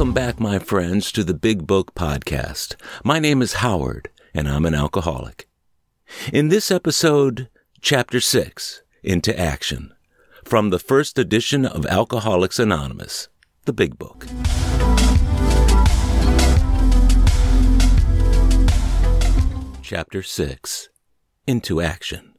Welcome 0.00 0.14
back, 0.14 0.40
my 0.40 0.58
friends, 0.58 1.12
to 1.12 1.22
the 1.22 1.34
Big 1.34 1.66
Book 1.66 1.94
Podcast. 1.94 2.74
My 3.04 3.18
name 3.18 3.42
is 3.42 3.60
Howard, 3.60 4.08
and 4.32 4.48
I'm 4.48 4.64
an 4.64 4.74
alcoholic. 4.74 5.46
In 6.32 6.48
this 6.48 6.70
episode, 6.70 7.50
Chapter 7.82 8.18
6 8.18 8.80
Into 9.02 9.38
Action, 9.38 9.92
from 10.42 10.70
the 10.70 10.78
first 10.78 11.18
edition 11.18 11.66
of 11.66 11.84
Alcoholics 11.84 12.58
Anonymous, 12.58 13.28
the 13.66 13.74
Big 13.74 13.98
Book. 13.98 14.24
Chapter 19.82 20.22
6 20.22 20.88
Into 21.46 21.82
Action. 21.82 22.32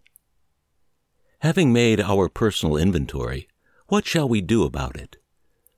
Having 1.41 1.71
made 1.71 2.01
our 2.01 2.27
personal 2.27 2.75
inventory, 2.75 3.47
what 3.85 4.07
shall 4.07 4.27
we 4.27 4.41
do 4.41 4.63
about 4.63 4.95
it? 4.95 5.17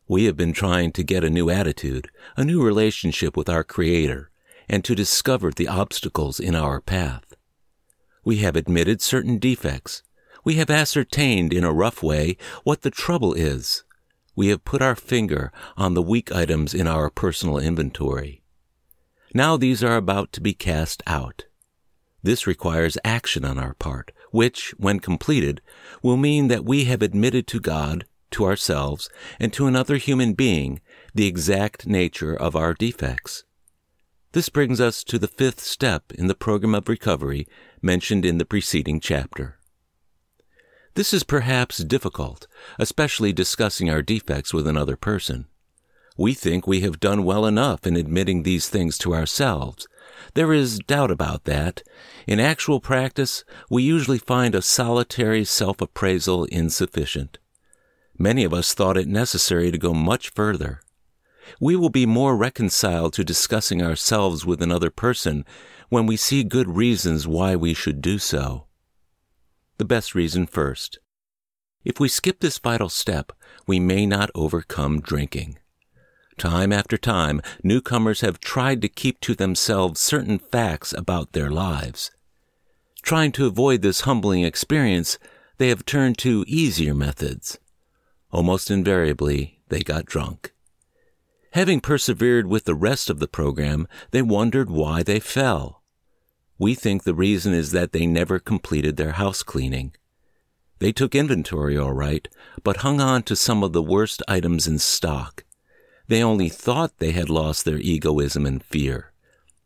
We 0.08 0.26
have 0.26 0.36
been 0.36 0.54
trying 0.54 0.92
to 0.94 1.04
get 1.04 1.24
a 1.24 1.30
new 1.30 1.50
attitude, 1.50 2.10
a 2.36 2.44
new 2.44 2.62
relationship 2.62 3.38
with 3.38 3.48
our 3.48 3.64
Creator, 3.64 4.30
and 4.68 4.84
to 4.84 4.96
discover 4.96 5.52
the 5.52 5.68
obstacles 5.68 6.40
in 6.40 6.56
our 6.56 6.82
path. 6.82 7.34
We 8.26 8.38
have 8.38 8.56
admitted 8.56 9.02
certain 9.02 9.38
defects. 9.38 10.04
We 10.44 10.56
have 10.56 10.70
ascertained 10.70 11.54
in 11.54 11.64
a 11.64 11.74
rough 11.74 12.04
way 12.04 12.38
what 12.64 12.82
the 12.82 12.92
trouble 12.92 13.34
is. 13.34 13.84
We 14.36 14.48
have 14.48 14.66
put 14.66 14.82
our 14.82 14.96
finger 14.96 15.52
on 15.78 15.94
the 15.94 16.02
weak 16.02 16.32
items 16.32 16.74
in 16.74 16.88
our 16.88 17.10
personal 17.10 17.58
inventory. 17.58 18.44
Now 19.34 19.58
these 19.58 19.84
are 19.84 19.96
about 19.96 20.32
to 20.34 20.42
be 20.42 20.54
cast 20.54 21.02
out. 21.08 21.46
This 22.22 22.46
requires 22.46 22.98
action 23.04 23.44
on 23.44 23.58
our 23.58 23.74
part, 23.74 24.12
which, 24.32 24.74
when 24.78 25.00
completed, 25.00 25.62
will 26.02 26.18
mean 26.18 26.48
that 26.48 26.66
we 26.66 26.86
have 26.86 27.02
admitted 27.02 27.48
to 27.48 27.60
God, 27.60 28.06
to 28.34 28.46
ourselves, 28.46 29.10
and 29.40 29.52
to 29.54 29.68
another 29.68 29.98
human 29.98 30.34
being 30.34 30.82
the 31.14 31.28
exact 31.28 31.88
nature 31.88 32.36
of 32.36 32.56
our 32.56 32.74
defects. 32.74 33.44
This 34.34 34.50
brings 34.50 34.82
us 34.82 35.04
to 35.06 35.20
the 35.20 35.28
fifth 35.28 35.60
step 35.60 36.12
in 36.14 36.28
the 36.28 36.36
program 36.36 36.76
of 36.76 36.90
recovery 36.90 37.48
mentioned 37.82 38.26
in 38.26 38.38
the 38.38 38.46
preceding 38.46 39.00
chapter. 39.00 39.58
This 40.96 41.14
is 41.14 41.24
perhaps 41.24 41.78
difficult, 41.80 42.48
especially 42.78 43.34
discussing 43.34 43.90
our 43.90 44.02
defects 44.02 44.54
with 44.54 44.68
another 44.68 44.96
person. 44.96 45.48
We 46.18 46.34
think 46.34 46.68
we 46.68 46.82
have 46.82 47.00
done 47.00 47.24
well 47.24 47.46
enough 47.46 47.88
in 47.88 47.96
admitting 47.96 48.44
these 48.44 48.70
things 48.70 48.98
to 49.00 49.16
ourselves, 49.16 49.88
there 50.34 50.54
is 50.54 50.80
doubt 50.80 51.12
about 51.12 51.44
that. 51.46 51.84
In 52.28 52.40
actual 52.40 52.80
practice, 52.80 53.44
we 53.70 53.84
usually 53.84 54.18
find 54.18 54.56
a 54.56 54.62
solitary 54.62 55.44
self 55.44 55.82
appraisal 55.82 56.46
insufficient. 56.46 57.38
Many 58.24 58.46
of 58.46 58.54
us 58.54 58.74
thought 58.74 58.96
it 58.96 59.10
necessary 59.10 59.70
to 59.70 59.78
go 59.78 59.94
much 59.94 60.30
further. 60.30 60.80
We 61.60 61.76
will 61.76 61.90
be 61.90 62.06
more 62.06 62.38
reconciled 62.38 63.12
to 63.16 63.26
discussing 63.26 63.82
ourselves 63.82 64.46
with 64.46 64.62
another 64.62 64.90
person 64.90 65.44
when 65.90 66.06
we 66.06 66.16
see 66.16 66.46
good 66.46 66.70
reasons 66.70 67.28
why 67.28 67.58
we 67.58 67.74
should 67.74 68.02
do 68.02 68.18
so. 68.18 68.68
The 69.78 69.84
best 69.84 70.16
reason 70.16 70.48
first. 70.48 71.00
If 71.84 72.00
we 72.00 72.08
skip 72.08 72.40
this 72.40 72.60
vital 72.60 72.88
step, 72.88 73.34
we 73.68 73.78
may 73.78 74.06
not 74.06 74.32
overcome 74.34 75.02
drinking. 75.02 75.60
Time 76.38 76.72
after 76.72 76.98
time, 76.98 77.42
newcomers 77.62 78.22
have 78.22 78.40
tried 78.40 78.82
to 78.84 78.88
keep 78.88 79.20
to 79.20 79.36
themselves 79.36 80.00
certain 80.00 80.40
facts 80.40 80.94
about 80.94 81.34
their 81.34 81.52
lives. 81.52 82.10
Trying 83.02 83.34
to 83.34 83.48
avoid 83.48 83.82
this 83.82 84.08
humbling 84.08 84.44
experience, 84.46 85.20
they 85.58 85.68
have 85.68 85.84
turned 85.84 86.18
to 86.20 86.46
easier 86.48 86.94
methods. 86.94 87.60
Almost 88.34 88.72
invariably, 88.72 89.60
they 89.70 89.82
got 89.82 90.08
drunk. 90.08 90.54
Having 91.52 91.82
persevered 91.82 92.48
with 92.48 92.66
the 92.66 92.74
rest 92.74 93.12
of 93.12 93.20
the 93.20 93.28
program, 93.28 93.88
they 94.10 94.24
wondered 94.24 94.72
why 94.72 95.04
they 95.04 95.20
fell. 95.20 95.84
We 96.58 96.74
think 96.74 97.04
the 97.04 97.14
reason 97.14 97.54
is 97.54 97.72
that 97.74 97.92
they 97.92 98.08
never 98.08 98.40
completed 98.40 98.98
their 98.98 99.12
house 99.12 99.44
cleaning. 99.44 99.94
They 100.80 100.92
took 100.92 101.14
inventory 101.14 101.78
all 101.78 101.94
right, 101.94 102.28
but 102.64 102.78
hung 102.78 103.00
on 103.00 103.22
to 103.24 103.36
some 103.36 103.64
of 103.64 103.72
the 103.72 103.84
worst 103.84 104.24
items 104.28 104.66
in 104.66 104.80
stock. 104.80 105.44
They 106.08 106.24
only 106.24 106.50
thought 106.50 106.98
they 106.98 107.12
had 107.12 107.30
lost 107.30 107.66
their 107.66 107.78
egoism 107.78 108.48
and 108.48 108.64
fear. 108.64 109.14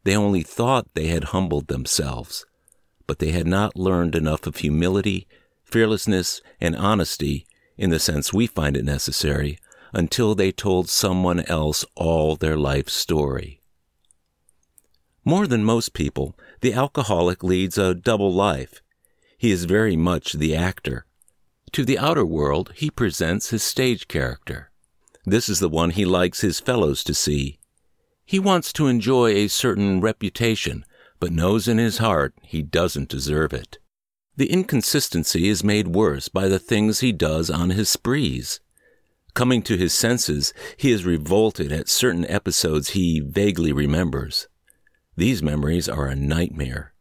They 0.03 0.18
only 0.18 0.44
thought 0.44 0.94
they 0.94 1.08
had 1.08 1.25
humbled 1.25 1.68
themselves. 1.68 2.46
But 3.08 3.19
they 3.19 3.31
had 3.31 3.47
not 3.47 3.78
learned 3.78 4.13
enough 4.13 4.46
of 4.46 4.58
humility, 4.58 5.25
fearlessness, 5.63 6.42
and 6.59 6.75
honesty, 6.75 7.47
in 7.78 7.90
the 7.90 8.00
sense 8.00 8.34
we 8.34 8.48
find 8.48 8.76
it 8.76 8.86
necessary, 8.86 9.60
until 9.94 10.36
they 10.36 10.52
told 10.52 10.90
someone 10.90 11.42
else 11.42 11.86
all 11.96 12.36
their 12.36 12.58
life 12.58 12.90
story. 12.90 13.62
More 15.24 15.48
than 15.48 15.64
most 15.64 15.94
people, 15.94 16.38
the 16.62 16.74
alcoholic 16.74 17.44
leads 17.44 17.78
a 17.78 17.94
double 17.94 18.34
life. 18.34 18.82
He 19.38 19.52
is 19.52 19.66
very 19.66 19.96
much 19.96 20.34
the 20.34 20.56
actor. 20.56 21.06
To 21.74 21.84
the 21.84 22.00
outer 22.00 22.26
world, 22.26 22.72
he 22.76 22.90
presents 22.90 23.50
his 23.50 23.62
stage 23.62 24.08
character. 24.08 24.72
This 25.26 25.50
is 25.50 25.60
the 25.60 25.70
one 25.70 25.90
he 25.90 26.06
likes 26.06 26.42
his 26.42 26.62
fellows 26.62 27.04
to 27.04 27.14
see. 27.14 27.60
He 28.26 28.40
wants 28.40 28.72
to 28.74 28.88
enjoy 28.88 29.32
a 29.32 29.50
certain 29.50 30.00
reputation, 30.00 30.86
but 31.20 31.32
knows 31.32 31.68
in 31.68 31.78
his 31.78 31.98
heart 31.98 32.34
he 32.42 32.62
doesn't 32.62 33.10
deserve 33.10 33.54
it. 33.54 33.80
The 34.38 34.52
inconsistency 34.52 35.50
is 35.50 35.64
made 35.64 35.88
worse 35.88 36.30
by 36.30 36.48
the 36.48 36.59
things 36.59 37.00
he 37.00 37.12
does 37.12 37.50
on 37.50 37.72
his 37.72 37.90
sprees. 37.90 38.59
Coming 39.34 39.64
to 39.64 39.78
his 39.78 39.94
senses, 39.94 40.53
he 40.78 40.92
is 40.92 41.06
revolted 41.06 41.72
at 41.72 41.90
certain 41.90 42.25
episodes 42.30 42.90
he 42.90 43.20
vaguely 43.20 43.72
remembers. 43.74 44.48
These 45.16 45.42
memories 45.42 45.90
are 45.90 46.06
a 46.06 46.16
nightmare. 46.16 46.94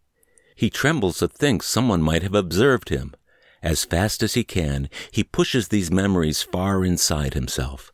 He 0.55 0.71
trembles 0.71 1.19
to 1.19 1.29
think 1.29 1.63
someone 1.63 2.01
might 2.01 2.23
have 2.23 2.35
observed 2.35 2.89
him. 2.89 3.15
As 3.63 3.85
fast 3.85 4.23
as 4.23 4.33
he 4.33 4.43
can, 4.43 4.89
he 5.11 5.23
pushes 5.23 5.69
these 5.69 5.91
memories 5.91 6.43
far 6.43 6.87
inside 6.87 7.35
himself. 7.35 7.93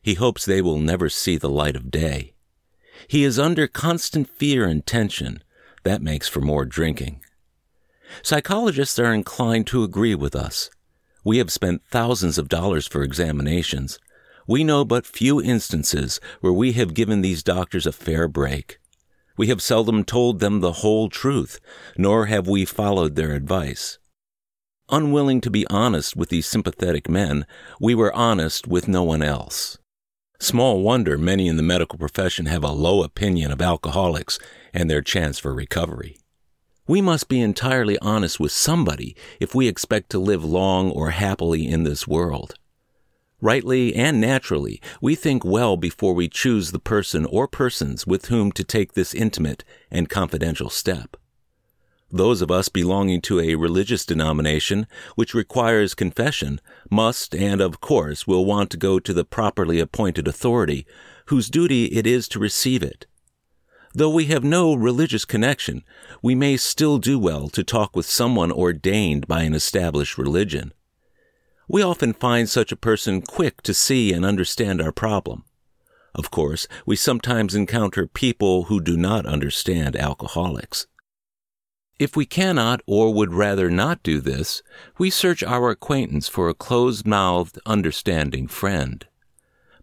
He 0.00 0.14
hopes 0.14 0.46
they 0.46 0.62
will 0.62 0.78
never 0.78 1.10
see 1.10 1.36
the 1.36 1.50
light 1.50 1.76
of 1.76 1.90
day. 1.90 2.32
He 3.06 3.24
is 3.24 3.38
under 3.38 3.66
constant 3.66 4.30
fear 4.30 4.64
and 4.64 4.86
tension. 4.86 5.42
That 5.82 6.00
makes 6.00 6.28
for 6.28 6.40
more 6.40 6.64
drinking. 6.64 7.20
Psychologists 8.22 8.98
are 8.98 9.12
inclined 9.12 9.66
to 9.68 9.82
agree 9.82 10.14
with 10.14 10.34
us. 10.34 10.70
We 11.24 11.38
have 11.38 11.52
spent 11.52 11.82
thousands 11.84 12.38
of 12.38 12.48
dollars 12.48 12.86
for 12.86 13.02
examinations. 13.02 13.98
We 14.46 14.64
know 14.64 14.84
but 14.84 15.06
few 15.06 15.42
instances 15.42 16.20
where 16.40 16.52
we 16.52 16.72
have 16.72 16.94
given 16.94 17.20
these 17.20 17.42
doctors 17.42 17.86
a 17.86 17.92
fair 17.92 18.28
break. 18.28 18.78
We 19.36 19.48
have 19.48 19.62
seldom 19.62 20.04
told 20.04 20.40
them 20.40 20.60
the 20.60 20.80
whole 20.80 21.08
truth, 21.08 21.60
nor 21.96 22.26
have 22.26 22.48
we 22.48 22.64
followed 22.64 23.14
their 23.14 23.34
advice. 23.34 23.98
Unwilling 24.90 25.42
to 25.42 25.50
be 25.50 25.66
honest 25.68 26.16
with 26.16 26.30
these 26.30 26.46
sympathetic 26.46 27.08
men, 27.10 27.46
we 27.78 27.94
were 27.94 28.12
honest 28.14 28.66
with 28.66 28.88
no 28.88 29.02
one 29.02 29.22
else. 29.22 29.78
Small 30.40 30.80
wonder 30.80 31.18
many 31.18 31.46
in 31.46 31.56
the 31.56 31.62
medical 31.62 31.98
profession 31.98 32.46
have 32.46 32.64
a 32.64 32.72
low 32.72 33.02
opinion 33.02 33.52
of 33.52 33.60
alcoholics 33.60 34.38
and 34.72 34.88
their 34.88 35.02
chance 35.02 35.38
for 35.38 35.52
recovery. 35.52 36.16
We 36.88 37.02
must 37.02 37.28
be 37.28 37.42
entirely 37.42 37.98
honest 37.98 38.40
with 38.40 38.50
somebody 38.50 39.14
if 39.40 39.54
we 39.54 39.68
expect 39.68 40.08
to 40.10 40.18
live 40.18 40.42
long 40.42 40.90
or 40.90 41.10
happily 41.10 41.68
in 41.68 41.82
this 41.82 42.08
world. 42.08 42.54
Rightly 43.42 43.94
and 43.94 44.22
naturally, 44.22 44.80
we 45.02 45.14
think 45.14 45.44
well 45.44 45.76
before 45.76 46.14
we 46.14 46.28
choose 46.30 46.72
the 46.72 46.78
person 46.78 47.26
or 47.26 47.46
persons 47.46 48.06
with 48.06 48.26
whom 48.26 48.52
to 48.52 48.64
take 48.64 48.94
this 48.94 49.14
intimate 49.14 49.64
and 49.90 50.08
confidential 50.08 50.70
step. 50.70 51.18
Those 52.10 52.40
of 52.40 52.50
us 52.50 52.70
belonging 52.70 53.20
to 53.22 53.38
a 53.38 53.56
religious 53.56 54.06
denomination 54.06 54.86
which 55.14 55.34
requires 55.34 55.94
confession 55.94 56.58
must 56.90 57.34
and 57.34 57.60
of 57.60 57.82
course 57.82 58.26
will 58.26 58.46
want 58.46 58.70
to 58.70 58.78
go 58.78 58.98
to 58.98 59.12
the 59.12 59.26
properly 59.26 59.78
appointed 59.78 60.26
authority 60.26 60.86
whose 61.26 61.50
duty 61.50 61.84
it 61.86 62.06
is 62.06 62.28
to 62.28 62.38
receive 62.38 62.82
it. 62.82 63.06
Though 63.98 64.10
we 64.10 64.26
have 64.26 64.44
no 64.44 64.74
religious 64.74 65.24
connection, 65.24 65.82
we 66.22 66.36
may 66.36 66.56
still 66.56 66.98
do 66.98 67.18
well 67.18 67.48
to 67.48 67.64
talk 67.64 67.96
with 67.96 68.06
someone 68.06 68.52
ordained 68.52 69.26
by 69.26 69.42
an 69.42 69.54
established 69.54 70.16
religion. 70.16 70.72
We 71.66 71.82
often 71.82 72.12
find 72.12 72.48
such 72.48 72.70
a 72.70 72.76
person 72.76 73.22
quick 73.22 73.60
to 73.62 73.74
see 73.74 74.12
and 74.12 74.24
understand 74.24 74.80
our 74.80 74.92
problem. 74.92 75.42
Of 76.14 76.30
course, 76.30 76.68
we 76.86 76.94
sometimes 76.94 77.56
encounter 77.56 78.06
people 78.06 78.66
who 78.66 78.80
do 78.80 78.96
not 78.96 79.26
understand 79.26 79.96
alcoholics. 79.96 80.86
If 81.98 82.16
we 82.16 82.24
cannot 82.24 82.82
or 82.86 83.12
would 83.12 83.34
rather 83.34 83.68
not 83.68 84.04
do 84.04 84.20
this, 84.20 84.62
we 84.96 85.10
search 85.10 85.42
our 85.42 85.70
acquaintance 85.70 86.28
for 86.28 86.48
a 86.48 86.54
closed 86.54 87.04
mouthed, 87.04 87.58
understanding 87.66 88.46
friend. 88.46 89.04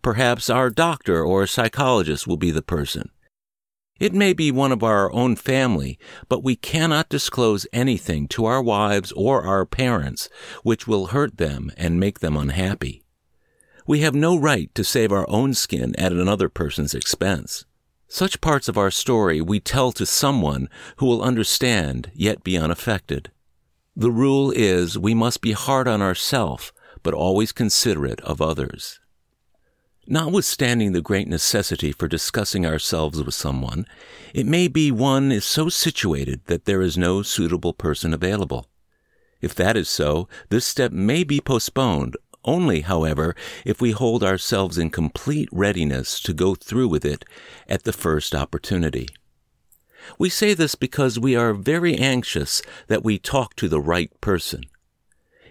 Perhaps 0.02 0.50
our 0.50 0.70
doctor 0.70 1.22
or 1.22 1.46
psychologist 1.46 2.26
will 2.26 2.38
be 2.38 2.52
the 2.52 2.62
person. 2.62 3.10
It 3.98 4.14
may 4.14 4.34
be 4.34 4.52
one 4.52 4.74
of 4.74 4.84
our 4.84 5.12
own 5.14 5.38
family, 5.38 5.98
but 6.28 6.44
we 6.44 6.58
cannot 6.58 7.08
disclose 7.08 7.66
anything 7.72 8.28
to 8.30 8.44
our 8.44 8.62
wives 8.62 9.14
or 9.14 9.44
our 9.44 9.66
parents 9.66 10.30
which 10.64 10.86
will 10.86 11.08
hurt 11.08 11.38
them 11.38 11.72
and 11.78 12.00
make 12.00 12.20
them 12.20 12.36
unhappy. 12.36 13.04
We 13.88 14.02
have 14.02 14.14
no 14.14 14.38
right 14.38 14.74
to 14.76 14.84
save 14.84 15.14
our 15.14 15.30
own 15.30 15.54
skin 15.54 15.96
at 15.98 16.12
another 16.12 16.50
person's 16.50 16.94
expense. 16.94 17.64
Such 18.10 18.42
parts 18.42 18.68
of 18.68 18.78
our 18.78 18.92
story 18.92 19.40
we 19.40 19.62
tell 19.62 19.94
to 19.94 20.06
someone 20.06 20.70
who 20.98 21.06
will 21.06 21.22
understand 21.22 22.12
yet 22.14 22.44
be 22.44 22.58
unaffected. 22.58 23.32
The 23.96 24.12
rule 24.12 24.52
is 24.52 24.98
we 24.98 25.14
must 25.14 25.40
be 25.40 25.54
hard 25.54 25.88
on 25.88 26.02
ourselves, 26.02 26.74
but 27.02 27.14
always 27.14 27.54
considerate 27.54 28.20
of 28.22 28.42
others. 28.42 29.00
Notwithstanding 30.08 30.92
the 30.92 31.02
great 31.02 31.28
necessity 31.28 31.92
for 31.92 32.08
discussing 32.08 32.64
ourselves 32.64 33.24
with 33.24 33.34
someone, 33.34 33.88
it 34.36 34.46
may 34.46 34.68
be 34.68 34.92
one 34.92 35.32
is 35.32 35.46
so 35.46 35.68
situated 35.68 36.42
that 36.46 36.66
there 36.66 36.84
is 36.84 36.96
no 36.96 37.24
suitable 37.24 37.74
person 37.74 38.14
available. 38.14 38.68
If 39.42 39.56
that 39.56 39.76
is 39.76 39.90
so, 39.90 40.28
this 40.50 40.66
step 40.66 40.92
may 40.92 41.24
be 41.24 41.42
postponed 41.42 42.18
only, 42.44 42.82
however, 42.82 43.36
if 43.66 43.82
we 43.82 43.92
hold 43.92 44.24
ourselves 44.24 44.78
in 44.78 44.92
complete 44.92 45.50
readiness 45.52 46.20
to 46.22 46.34
go 46.34 46.54
through 46.54 46.88
with 46.88 47.04
it 47.04 47.26
at 47.68 47.84
the 47.84 47.94
first 47.94 48.36
opportunity. 48.36 49.08
We 50.20 50.30
say 50.30 50.54
this 50.54 50.76
because 50.76 51.20
we 51.20 51.36
are 51.36 51.54
very 51.54 51.96
anxious 51.96 52.62
that 52.88 53.04
we 53.04 53.18
talk 53.18 53.56
to 53.56 53.68
the 53.68 53.82
right 53.82 54.12
person. 54.22 54.66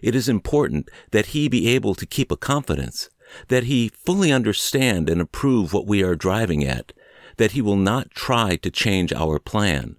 It 0.00 0.14
is 0.14 0.28
important 0.28 0.88
that 1.10 1.26
he 1.26 1.48
be 1.48 1.68
able 1.68 1.96
to 1.96 2.06
keep 2.06 2.30
a 2.30 2.36
confidence, 2.36 3.10
that 3.48 3.64
he 3.64 3.88
fully 3.88 4.32
understand 4.32 5.08
and 5.08 5.20
approve 5.20 5.72
what 5.72 5.86
we 5.86 6.02
are 6.02 6.14
driving 6.14 6.64
at, 6.64 6.92
that 7.36 7.52
he 7.52 7.62
will 7.62 7.76
not 7.76 8.10
try 8.10 8.56
to 8.56 8.70
change 8.70 9.12
our 9.12 9.38
plan. 9.38 9.96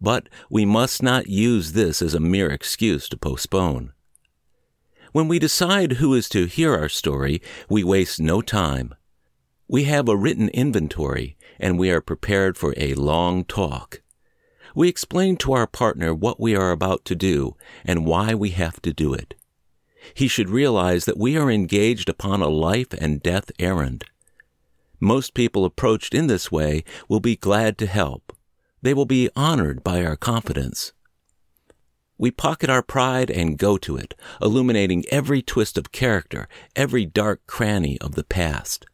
But 0.00 0.28
we 0.50 0.64
must 0.64 1.02
not 1.02 1.28
use 1.28 1.72
this 1.72 2.02
as 2.02 2.14
a 2.14 2.20
mere 2.20 2.50
excuse 2.50 3.08
to 3.10 3.16
postpone. 3.16 3.92
When 5.12 5.28
we 5.28 5.38
decide 5.38 5.92
who 5.92 6.14
is 6.14 6.28
to 6.30 6.46
hear 6.46 6.74
our 6.74 6.88
story, 6.88 7.42
we 7.68 7.84
waste 7.84 8.18
no 8.18 8.40
time. 8.40 8.94
We 9.68 9.84
have 9.84 10.08
a 10.08 10.16
written 10.16 10.48
inventory 10.48 11.36
and 11.60 11.78
we 11.78 11.90
are 11.90 12.00
prepared 12.00 12.56
for 12.56 12.74
a 12.76 12.94
long 12.94 13.44
talk. 13.44 14.02
We 14.74 14.88
explain 14.88 15.36
to 15.38 15.52
our 15.52 15.66
partner 15.66 16.14
what 16.14 16.40
we 16.40 16.56
are 16.56 16.70
about 16.70 17.04
to 17.06 17.14
do 17.14 17.56
and 17.84 18.06
why 18.06 18.34
we 18.34 18.50
have 18.50 18.80
to 18.82 18.92
do 18.92 19.12
it. 19.12 19.34
He 20.14 20.28
should 20.28 20.50
realize 20.50 21.04
that 21.04 21.18
we 21.18 21.36
are 21.36 21.50
engaged 21.50 22.08
upon 22.08 22.42
a 22.42 22.48
life 22.48 22.92
and 22.92 23.22
death 23.22 23.50
errand. 23.58 24.04
Most 25.00 25.34
people 25.34 25.64
approached 25.64 26.14
in 26.14 26.28
this 26.28 26.52
way 26.52 26.84
will 27.08 27.20
be 27.20 27.36
glad 27.36 27.76
to 27.78 27.86
help. 27.86 28.32
They 28.82 28.94
will 28.94 29.06
be 29.06 29.30
honored 29.34 29.82
by 29.82 30.04
our 30.04 30.16
confidence. 30.16 30.92
We 32.18 32.30
pocket 32.30 32.70
our 32.70 32.82
pride 32.82 33.30
and 33.30 33.58
go 33.58 33.76
to 33.78 33.96
it, 33.96 34.14
illuminating 34.40 35.04
every 35.10 35.42
twist 35.42 35.76
of 35.76 35.90
character, 35.92 36.46
every 36.76 37.04
dark 37.04 37.44
cranny 37.46 37.98
of 38.00 38.14
the 38.14 38.24
past. 38.24 38.86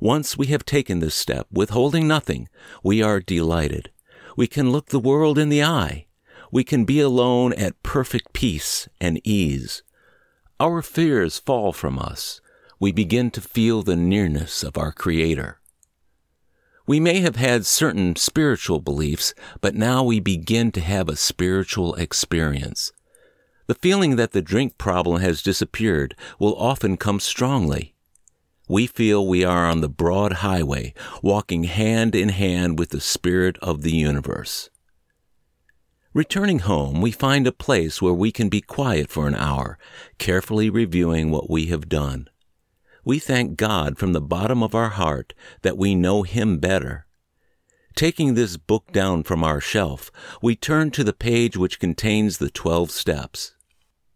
Once 0.00 0.36
we 0.36 0.46
have 0.46 0.64
taken 0.64 1.00
this 1.00 1.14
step, 1.14 1.46
withholding 1.50 2.06
nothing, 2.06 2.48
we 2.82 3.02
are 3.02 3.20
delighted. 3.20 3.90
We 4.36 4.46
can 4.46 4.70
look 4.70 4.86
the 4.86 5.00
world 5.00 5.38
in 5.38 5.48
the 5.48 5.64
eye. 5.64 6.06
We 6.52 6.62
can 6.62 6.84
be 6.84 7.00
alone 7.00 7.52
at 7.54 7.82
perfect 7.82 8.32
peace 8.32 8.88
and 9.00 9.20
ease. 9.24 9.82
Our 10.60 10.82
fears 10.82 11.40
fall 11.40 11.72
from 11.72 11.98
us. 11.98 12.40
We 12.78 12.92
begin 12.92 13.32
to 13.32 13.40
feel 13.40 13.82
the 13.82 13.96
nearness 13.96 14.62
of 14.62 14.78
our 14.78 14.92
Creator. 14.92 15.58
We 16.86 17.00
may 17.00 17.20
have 17.20 17.34
had 17.34 17.66
certain 17.66 18.14
spiritual 18.14 18.78
beliefs, 18.78 19.34
but 19.60 19.74
now 19.74 20.04
we 20.04 20.20
begin 20.20 20.70
to 20.72 20.80
have 20.80 21.08
a 21.08 21.16
spiritual 21.16 21.96
experience. 21.96 22.92
The 23.66 23.74
feeling 23.74 24.14
that 24.14 24.30
the 24.30 24.42
drink 24.42 24.78
problem 24.78 25.20
has 25.22 25.42
disappeared 25.42 26.14
will 26.38 26.54
often 26.56 26.98
come 26.98 27.18
strongly. 27.18 27.96
We 28.68 28.86
feel 28.86 29.26
we 29.26 29.44
are 29.44 29.66
on 29.66 29.80
the 29.80 29.88
broad 29.88 30.34
highway, 30.34 30.94
walking 31.20 31.64
hand 31.64 32.14
in 32.14 32.28
hand 32.28 32.78
with 32.78 32.90
the 32.90 33.00
Spirit 33.00 33.58
of 33.60 33.82
the 33.82 33.96
universe. 33.96 34.70
Returning 36.14 36.60
home, 36.60 37.02
we 37.02 37.10
find 37.10 37.46
a 37.46 37.52
place 37.52 38.00
where 38.00 38.14
we 38.14 38.32
can 38.32 38.48
be 38.48 38.60
quiet 38.60 39.10
for 39.10 39.26
an 39.26 39.34
hour, 39.34 39.78
carefully 40.18 40.70
reviewing 40.70 41.30
what 41.30 41.50
we 41.50 41.66
have 41.66 41.88
done 41.88 42.28
we 43.04 43.18
thank 43.18 43.56
God 43.56 43.98
from 43.98 44.12
the 44.12 44.20
bottom 44.20 44.62
of 44.62 44.74
our 44.74 44.88
heart 44.88 45.34
that 45.62 45.76
we 45.76 45.94
know 45.94 46.22
Him 46.22 46.58
better. 46.58 47.06
Taking 47.94 48.34
this 48.34 48.56
book 48.56 48.90
down 48.92 49.22
from 49.22 49.44
our 49.44 49.60
shelf, 49.60 50.10
we 50.42 50.56
turn 50.56 50.90
to 50.92 51.04
the 51.04 51.12
page 51.12 51.56
which 51.56 51.78
contains 51.78 52.38
the 52.38 52.50
twelve 52.50 52.90
steps. 52.90 53.54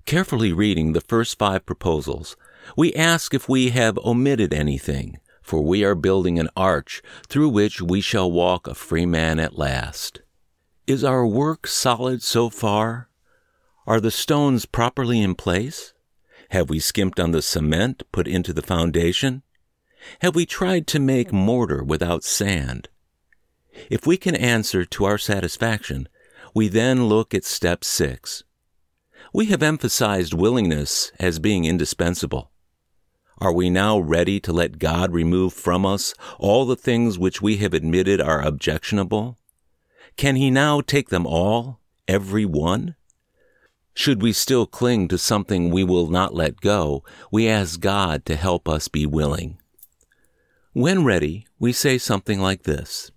Carefully 0.07 0.53
reading 0.53 0.93
the 0.93 1.03
first 1.03 1.39
five 1.39 1.67
proposals, 1.67 2.35
we 2.77 2.95
ask 2.95 3.35
if 3.35 3.49
we 3.49 3.71
have 3.71 3.99
omitted 3.99 4.55
anything, 4.55 5.19
for 5.43 5.63
we 5.63 5.85
are 5.85 5.95
building 5.95 6.39
an 6.39 6.49
arch 6.57 7.03
through 7.29 7.51
which 7.51 7.81
we 7.83 8.01
shall 8.01 8.31
walk 8.31 8.67
a 8.67 8.75
free 8.75 9.07
man 9.07 9.39
at 9.39 9.59
last. 9.59 10.23
Is 10.89 11.05
our 11.05 11.27
work 11.27 11.67
solid 11.67 12.23
so 12.23 12.49
far? 12.49 13.11
Are 13.87 14.01
the 14.01 14.11
stones 14.11 14.65
properly 14.65 15.21
in 15.21 15.35
place? 15.35 15.93
Have 16.49 16.71
we 16.71 16.79
skimped 16.79 17.21
on 17.21 17.31
the 17.31 17.43
cement 17.43 18.05
put 18.11 18.27
into 18.27 18.55
the 18.55 18.63
foundation? 18.63 19.43
Have 20.21 20.35
we 20.35 20.47
tried 20.47 20.87
to 20.87 20.99
make 20.99 21.31
mortar 21.31 21.85
without 21.85 22.25
sand? 22.25 22.89
If 23.91 24.07
we 24.07 24.17
can 24.17 24.35
answer 24.35 24.87
to 24.87 25.05
our 25.05 25.19
satisfaction, 25.19 26.09
we 26.55 26.69
then 26.69 27.05
look 27.05 27.35
at 27.35 27.45
step 27.45 27.85
six. 27.85 28.43
We 29.35 29.45
have 29.47 29.63
emphasized 29.63 30.33
willingness 30.33 31.13
as 31.21 31.39
being 31.39 31.67
indispensable. 31.67 32.51
Are 33.37 33.53
we 33.53 33.69
now 33.69 33.99
ready 33.99 34.41
to 34.41 34.55
let 34.55 34.79
God 34.79 35.13
remove 35.13 35.53
from 35.53 35.85
us 35.85 36.15
all 36.39 36.65
the 36.65 36.77
things 36.77 37.19
which 37.19 37.43
we 37.43 37.59
have 37.59 37.75
admitted 37.75 38.23
are 38.23 38.41
objectionable? 38.41 39.37
Can 40.19 40.35
He 40.35 40.51
now 40.51 40.81
take 40.81 41.11
them 41.11 41.29
all, 41.29 41.79
every 42.09 42.45
one? 42.45 42.97
Should 43.95 44.21
we 44.21 44.33
still 44.33 44.67
cling 44.67 45.07
to 45.09 45.17
something 45.17 45.71
we 45.71 45.85
will 45.85 46.09
not 46.09 46.35
let 46.35 46.61
go, 46.61 47.05
we 47.31 47.49
ask 47.49 47.79
God 47.79 48.25
to 48.27 48.35
help 48.35 48.69
us 48.69 48.89
be 48.89 49.07
willing. 49.07 49.59
When 50.73 51.05
ready, 51.05 51.47
we 51.61 51.73
say 51.73 51.99
something 51.99 52.41
like 52.41 52.65
this 52.65 53.13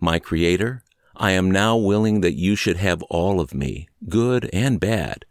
My 0.00 0.18
Creator, 0.18 0.82
I 1.14 1.30
am 1.30 1.48
now 1.48 1.76
willing 1.76 2.20
that 2.22 2.34
you 2.34 2.56
should 2.56 2.78
have 2.78 3.04
all 3.04 3.38
of 3.40 3.54
me, 3.54 3.88
good 4.08 4.50
and 4.52 4.80
bad. 4.80 5.24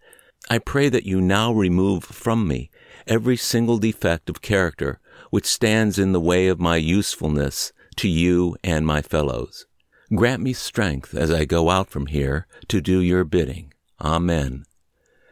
I 0.50 0.58
pray 0.58 0.88
that 0.88 1.06
you 1.06 1.20
now 1.20 1.52
remove 1.52 2.06
from 2.06 2.48
me 2.48 2.72
every 3.06 3.36
single 3.36 3.78
defect 3.78 4.30
of 4.30 4.42
character 4.42 5.02
which 5.32 5.46
stands 5.46 6.00
in 6.00 6.14
the 6.14 6.22
way 6.22 6.48
of 6.48 6.62
my 6.62 6.78
usefulness 6.78 7.74
to 7.98 8.08
you 8.08 8.56
and 8.64 8.88
my 8.88 9.02
fellows. 9.02 9.66
Grant 10.14 10.44
me 10.44 10.52
strength 10.52 11.16
as 11.16 11.32
I 11.32 11.46
go 11.46 11.70
out 11.70 11.90
from 11.90 12.08
here 12.08 12.46
to 12.68 12.82
do 12.82 13.00
your 13.00 13.24
bidding. 13.24 13.74
Amen. 14.02 14.66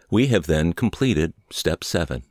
We 0.09 0.27
have 0.27 0.47
then 0.47 0.71
completed 0.73 1.33
step 1.51 1.83
seven. 1.83 2.23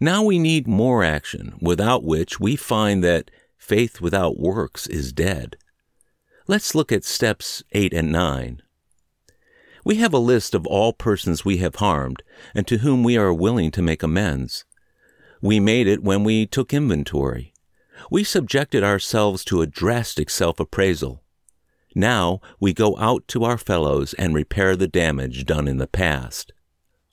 Now 0.00 0.24
we 0.24 0.38
need 0.38 0.66
more 0.66 1.04
action, 1.04 1.56
without 1.60 2.02
which 2.02 2.40
we 2.40 2.56
find 2.56 3.04
that 3.04 3.30
faith 3.56 4.00
without 4.00 4.38
works 4.38 4.86
is 4.88 5.12
dead. 5.12 5.56
Let's 6.48 6.74
look 6.74 6.90
at 6.90 7.04
steps 7.04 7.62
eight 7.72 7.92
and 7.92 8.10
nine. 8.10 8.62
We 9.84 9.96
have 9.96 10.12
a 10.12 10.18
list 10.18 10.54
of 10.54 10.66
all 10.66 10.92
persons 10.92 11.44
we 11.44 11.58
have 11.58 11.76
harmed 11.76 12.22
and 12.54 12.66
to 12.66 12.78
whom 12.78 13.04
we 13.04 13.16
are 13.16 13.32
willing 13.32 13.70
to 13.72 13.82
make 13.82 14.02
amends. 14.02 14.64
We 15.40 15.60
made 15.60 15.86
it 15.86 16.02
when 16.02 16.24
we 16.24 16.46
took 16.46 16.74
inventory. 16.74 17.49
We 18.10 18.24
subjected 18.24 18.84
ourselves 18.84 19.44
to 19.46 19.62
a 19.62 19.66
drastic 19.66 20.30
self 20.30 20.60
appraisal. 20.60 21.22
Now 21.94 22.40
we 22.60 22.72
go 22.72 22.96
out 22.98 23.26
to 23.28 23.44
our 23.44 23.58
fellows 23.58 24.14
and 24.14 24.34
repair 24.34 24.76
the 24.76 24.88
damage 24.88 25.44
done 25.44 25.66
in 25.66 25.78
the 25.78 25.88
past. 25.88 26.52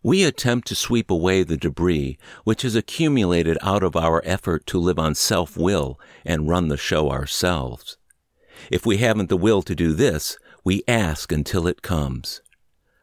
We 0.04 0.24
attempt 0.24 0.68
to 0.68 0.76
sweep 0.76 1.10
away 1.10 1.44
the 1.44 1.58
debris 1.58 2.18
which 2.44 2.62
has 2.62 2.76
accumulated 2.76 3.58
out 3.62 3.84
of 3.84 3.96
our 3.96 4.22
effort 4.24 4.66
to 4.68 4.80
live 4.80 5.00
on 5.00 5.16
self 5.16 5.58
will 5.58 6.00
and 6.24 6.48
run 6.48 6.68
the 6.68 6.78
show 6.78 7.10
ourselves. 7.10 7.98
If 8.72 8.86
we 8.86 8.98
haven't 8.98 9.30
the 9.30 9.38
will 9.38 9.62
to 9.64 9.76
do 9.76 9.94
this, 9.94 10.38
we 10.64 10.84
ask 10.88 11.32
until 11.32 11.68
it 11.68 11.82
comes. 11.82 12.42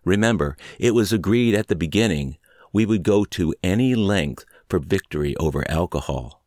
Remember, 0.04 0.56
it 0.78 0.94
was 0.94 1.12
agreed 1.12 1.54
at 1.54 1.68
the 1.68 1.76
beginning 1.76 2.38
we 2.72 2.86
would 2.86 3.02
go 3.02 3.24
to 3.24 3.54
any 3.62 3.94
length 3.94 4.44
for 4.68 4.78
victory 4.78 5.36
over 5.36 5.68
alcohol. 5.70 6.43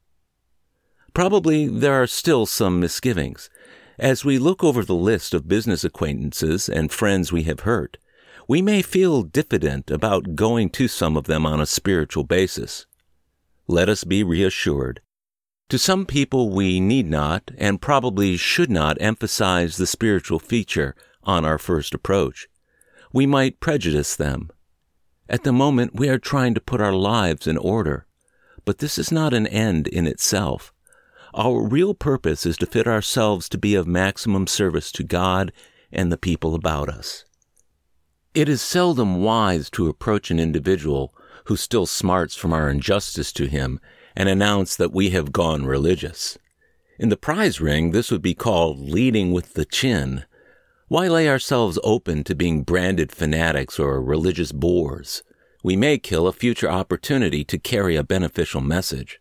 Probably 1.17 1.67
there 1.67 1.99
are 1.99 2.05
still 2.05 2.45
some 2.45 2.79
misgivings, 2.79 3.49
as 3.97 4.23
we 4.23 4.37
look 4.37 4.63
over 4.63 4.83
the 4.83 4.93
list 4.93 5.33
of 5.33 5.47
business 5.47 5.83
acquaintances 5.83 6.69
and 6.69 6.91
friends 6.91 7.31
we 7.31 7.41
have 7.41 7.61
hurt, 7.61 7.97
we 8.47 8.61
may 8.61 8.83
feel 8.83 9.23
diffident 9.23 9.89
about 9.89 10.35
going 10.35 10.69
to 10.69 10.87
some 10.87 11.17
of 11.17 11.23
them 11.23 11.43
on 11.43 11.59
a 11.59 11.65
spiritual 11.65 12.23
basis. 12.23 12.85
Let 13.67 13.89
us 13.89 14.03
be 14.03 14.21
reassured. 14.21 15.01
To 15.69 15.79
some 15.79 16.05
people, 16.05 16.51
we 16.51 16.79
need 16.79 17.07
not 17.07 17.49
and 17.57 17.81
probably 17.81 18.37
should 18.37 18.69
not 18.69 19.01
emphasize 19.01 19.77
the 19.77 19.87
spiritual 19.87 20.37
feature 20.37 20.95
on 21.23 21.43
our 21.43 21.57
first 21.57 21.95
approach. 21.95 22.47
We 23.11 23.25
might 23.25 23.59
prejudice 23.59 24.15
them. 24.15 24.51
At 25.27 25.43
the 25.43 25.51
moment, 25.51 25.95
we 25.95 26.09
are 26.09 26.19
trying 26.19 26.53
to 26.53 26.61
put 26.61 26.79
our 26.79 26.93
lives 26.93 27.47
in 27.47 27.57
order. 27.57 28.05
but 28.65 28.77
this 28.79 28.99
is 28.99 29.11
not 29.11 29.33
an 29.33 29.47
end 29.47 29.87
in 29.87 30.05
itself. 30.05 30.73
Our 31.39 31.61
real 31.61 31.93
purpose 31.93 32.47
is 32.47 32.57
to 32.57 32.65
fit 32.65 32.87
ourselves 32.87 33.47
to 33.49 33.59
be 33.59 33.75
of 33.75 33.85
maximum 33.85 34.47
service 34.47 34.91
to 34.93 35.03
God 35.03 35.51
and 35.91 36.11
the 36.11 36.17
people 36.17 36.55
about 36.55 36.89
us. 36.89 37.25
It 38.33 38.49
is 38.49 38.59
seldom 38.59 39.21
wise 39.21 39.69
to 39.71 39.87
approach 39.87 40.31
an 40.31 40.39
individual 40.39 41.13
who 41.45 41.55
still 41.55 41.85
smarts 41.85 42.35
from 42.35 42.53
our 42.53 42.71
injustice 42.71 43.31
to 43.33 43.45
him 43.45 43.79
and 44.15 44.27
announce 44.27 44.75
that 44.77 44.91
we 44.91 45.11
have 45.11 45.31
gone 45.31 45.67
religious. 45.67 46.39
In 46.97 47.09
the 47.09 47.15
prize 47.15 47.61
ring, 47.61 47.91
this 47.91 48.09
would 48.09 48.23
be 48.23 48.33
called 48.33 48.79
leading 48.79 49.31
with 49.31 49.53
the 49.53 49.65
chin. 49.65 50.25
Why 50.87 51.07
lay 51.07 51.29
ourselves 51.29 51.77
open 51.83 52.23
to 52.23 52.33
being 52.33 52.63
branded 52.63 53.11
fanatics 53.11 53.77
or 53.77 54.01
religious 54.01 54.51
bores? 54.51 55.21
We 55.63 55.75
may 55.75 55.99
kill 55.99 56.25
a 56.25 56.33
future 56.33 56.69
opportunity 56.69 57.43
to 57.43 57.59
carry 57.59 57.95
a 57.95 58.03
beneficial 58.03 58.61
message. 58.61 59.19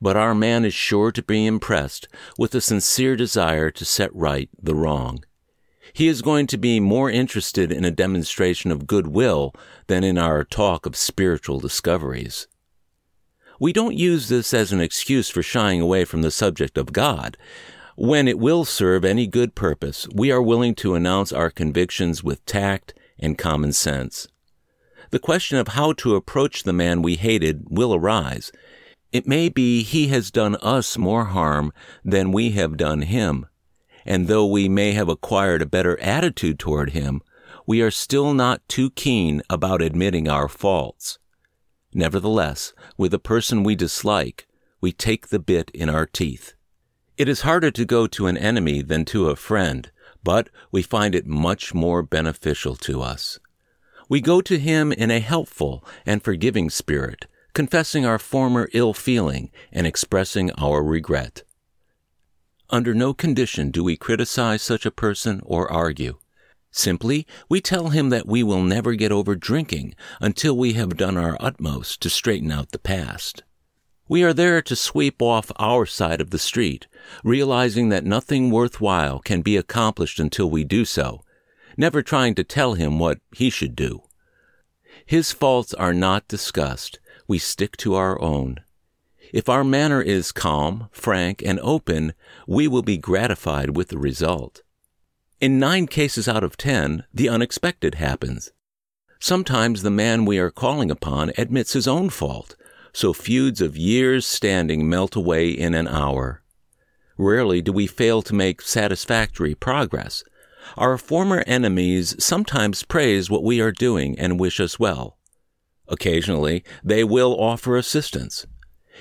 But 0.00 0.16
our 0.16 0.34
man 0.34 0.64
is 0.64 0.74
sure 0.74 1.12
to 1.12 1.22
be 1.22 1.46
impressed 1.46 2.08
with 2.38 2.54
a 2.54 2.60
sincere 2.60 3.16
desire 3.16 3.70
to 3.70 3.84
set 3.84 4.14
right 4.14 4.48
the 4.60 4.74
wrong. 4.74 5.24
He 5.92 6.08
is 6.08 6.22
going 6.22 6.46
to 6.48 6.58
be 6.58 6.80
more 6.80 7.10
interested 7.10 7.70
in 7.70 7.84
a 7.84 7.90
demonstration 7.90 8.72
of 8.72 8.86
goodwill 8.86 9.54
than 9.86 10.02
in 10.02 10.18
our 10.18 10.44
talk 10.44 10.86
of 10.86 10.96
spiritual 10.96 11.60
discoveries. 11.60 12.48
We 13.60 13.72
don't 13.72 13.96
use 13.96 14.28
this 14.28 14.52
as 14.52 14.72
an 14.72 14.80
excuse 14.80 15.30
for 15.30 15.42
shying 15.42 15.80
away 15.80 16.04
from 16.04 16.22
the 16.22 16.30
subject 16.30 16.76
of 16.76 16.92
God. 16.92 17.36
When 17.96 18.26
it 18.26 18.40
will 18.40 18.64
serve 18.64 19.04
any 19.04 19.28
good 19.28 19.54
purpose, 19.54 20.08
we 20.12 20.32
are 20.32 20.42
willing 20.42 20.74
to 20.76 20.94
announce 20.94 21.32
our 21.32 21.50
convictions 21.50 22.24
with 22.24 22.44
tact 22.44 22.94
and 23.20 23.38
common 23.38 23.72
sense. 23.72 24.26
The 25.10 25.20
question 25.20 25.58
of 25.58 25.68
how 25.68 25.92
to 25.94 26.16
approach 26.16 26.64
the 26.64 26.72
man 26.72 27.00
we 27.02 27.14
hated 27.14 27.66
will 27.68 27.94
arise. 27.94 28.50
It 29.14 29.26
may 29.26 29.48
be 29.48 29.82
he 29.82 30.08
has 30.08 30.30
done 30.30 30.56
us 30.56 30.98
more 30.98 31.24
harm 31.24 31.72
than 32.04 32.32
we 32.32 32.50
have 32.50 32.76
done 32.76 33.00
him 33.00 33.46
and 34.04 34.28
though 34.28 34.46
we 34.46 34.68
may 34.68 34.92
have 34.92 35.08
acquired 35.08 35.62
a 35.62 35.66
better 35.66 35.98
attitude 36.00 36.58
toward 36.58 36.90
him, 36.90 37.22
we 37.66 37.80
are 37.80 37.90
still 37.90 38.34
not 38.34 38.66
too 38.68 38.90
keen 38.90 39.42
about 39.48 39.80
admitting 39.80 40.28
our 40.28 40.48
faults. 40.48 41.18
Nevertheless, 41.94 42.72
with 42.98 43.14
a 43.14 43.18
person 43.18 43.62
we 43.62 43.74
dislike, 43.74 44.46
we 44.80 44.92
take 44.92 45.28
the 45.28 45.38
bit 45.38 45.70
in 45.72 45.88
our 45.88 46.06
teeth. 46.06 46.54
It 47.16 47.28
is 47.28 47.42
harder 47.42 47.70
to 47.70 47.84
go 47.84 48.06
to 48.08 48.26
an 48.26 48.36
enemy 48.36 48.82
than 48.82 49.04
to 49.06 49.30
a 49.30 49.36
friend, 49.36 49.90
but 50.22 50.50
we 50.70 50.82
find 50.82 51.14
it 51.14 51.26
much 51.26 51.72
more 51.72 52.02
beneficial 52.02 52.76
to 52.76 53.00
us. 53.00 53.38
We 54.08 54.20
go 54.20 54.40
to 54.42 54.58
him 54.58 54.92
in 54.92 55.10
a 55.10 55.20
helpful 55.20 55.84
and 56.04 56.22
forgiving 56.22 56.68
spirit, 56.68 57.26
confessing 57.54 58.04
our 58.04 58.18
former 58.18 58.68
ill 58.74 58.92
feeling 58.92 59.50
and 59.72 59.86
expressing 59.86 60.50
our 60.52 60.82
regret. 60.82 61.42
Under 62.68 62.92
no 62.92 63.14
condition 63.14 63.70
do 63.70 63.84
we 63.84 63.96
criticize 63.96 64.60
such 64.60 64.84
a 64.84 64.90
person 64.90 65.40
or 65.44 65.70
argue. 65.70 66.18
Simply, 66.72 67.24
we 67.48 67.60
tell 67.60 67.90
him 67.90 68.10
that 68.10 68.26
we 68.26 68.42
will 68.42 68.62
never 68.62 68.94
get 68.94 69.12
over 69.12 69.36
drinking 69.36 69.94
until 70.20 70.56
we 70.56 70.72
have 70.72 70.96
done 70.96 71.16
our 71.16 71.36
utmost 71.38 72.00
to 72.02 72.10
straighten 72.10 72.50
out 72.50 72.72
the 72.72 72.80
past. 72.80 73.44
We 74.08 74.24
are 74.24 74.32
there 74.34 74.60
to 74.60 74.74
sweep 74.74 75.22
off 75.22 75.52
our 75.56 75.86
side 75.86 76.20
of 76.20 76.30
the 76.30 76.38
street, 76.38 76.88
realizing 77.22 77.90
that 77.90 78.04
nothing 78.04 78.50
worthwhile 78.50 79.20
can 79.20 79.40
be 79.40 79.56
accomplished 79.56 80.18
until 80.18 80.50
we 80.50 80.64
do 80.64 80.84
so, 80.84 81.22
never 81.76 82.02
trying 82.02 82.34
to 82.34 82.44
tell 82.44 82.74
him 82.74 82.98
what 82.98 83.20
he 83.32 83.50
should 83.50 83.76
do. 83.76 84.02
His 85.06 85.32
faults 85.32 85.72
are 85.74 85.94
not 85.94 86.26
discussed. 86.28 86.98
We 87.26 87.38
stick 87.38 87.76
to 87.78 87.94
our 87.94 88.20
own. 88.20 88.60
If 89.32 89.48
our 89.48 89.64
manner 89.64 90.02
is 90.02 90.32
calm, 90.32 90.88
frank, 90.92 91.42
and 91.44 91.58
open, 91.60 92.12
we 92.46 92.68
will 92.68 92.82
be 92.82 92.98
gratified 92.98 93.76
with 93.76 93.88
the 93.88 93.98
result. 93.98 94.62
In 95.40 95.58
nine 95.58 95.86
cases 95.86 96.28
out 96.28 96.44
of 96.44 96.56
ten, 96.56 97.04
the 97.12 97.28
unexpected 97.28 97.96
happens. 97.96 98.52
Sometimes 99.18 99.82
the 99.82 99.90
man 99.90 100.24
we 100.24 100.38
are 100.38 100.50
calling 100.50 100.90
upon 100.90 101.32
admits 101.38 101.72
his 101.72 101.88
own 101.88 102.10
fault, 102.10 102.56
so 102.92 103.12
feuds 103.12 103.60
of 103.60 103.76
years 103.76 104.26
standing 104.26 104.88
melt 104.88 105.16
away 105.16 105.48
in 105.50 105.74
an 105.74 105.88
hour. 105.88 106.42
Rarely 107.16 107.62
do 107.62 107.72
we 107.72 107.86
fail 107.86 108.22
to 108.22 108.34
make 108.34 108.60
satisfactory 108.60 109.54
progress. 109.54 110.24
Our 110.76 110.98
former 110.98 111.42
enemies 111.46 112.14
sometimes 112.22 112.82
praise 112.82 113.30
what 113.30 113.42
we 113.42 113.60
are 113.60 113.72
doing 113.72 114.18
and 114.18 114.38
wish 114.38 114.60
us 114.60 114.78
well. 114.78 115.18
Occasionally, 115.88 116.64
they 116.82 117.04
will 117.04 117.38
offer 117.38 117.76
assistance. 117.76 118.46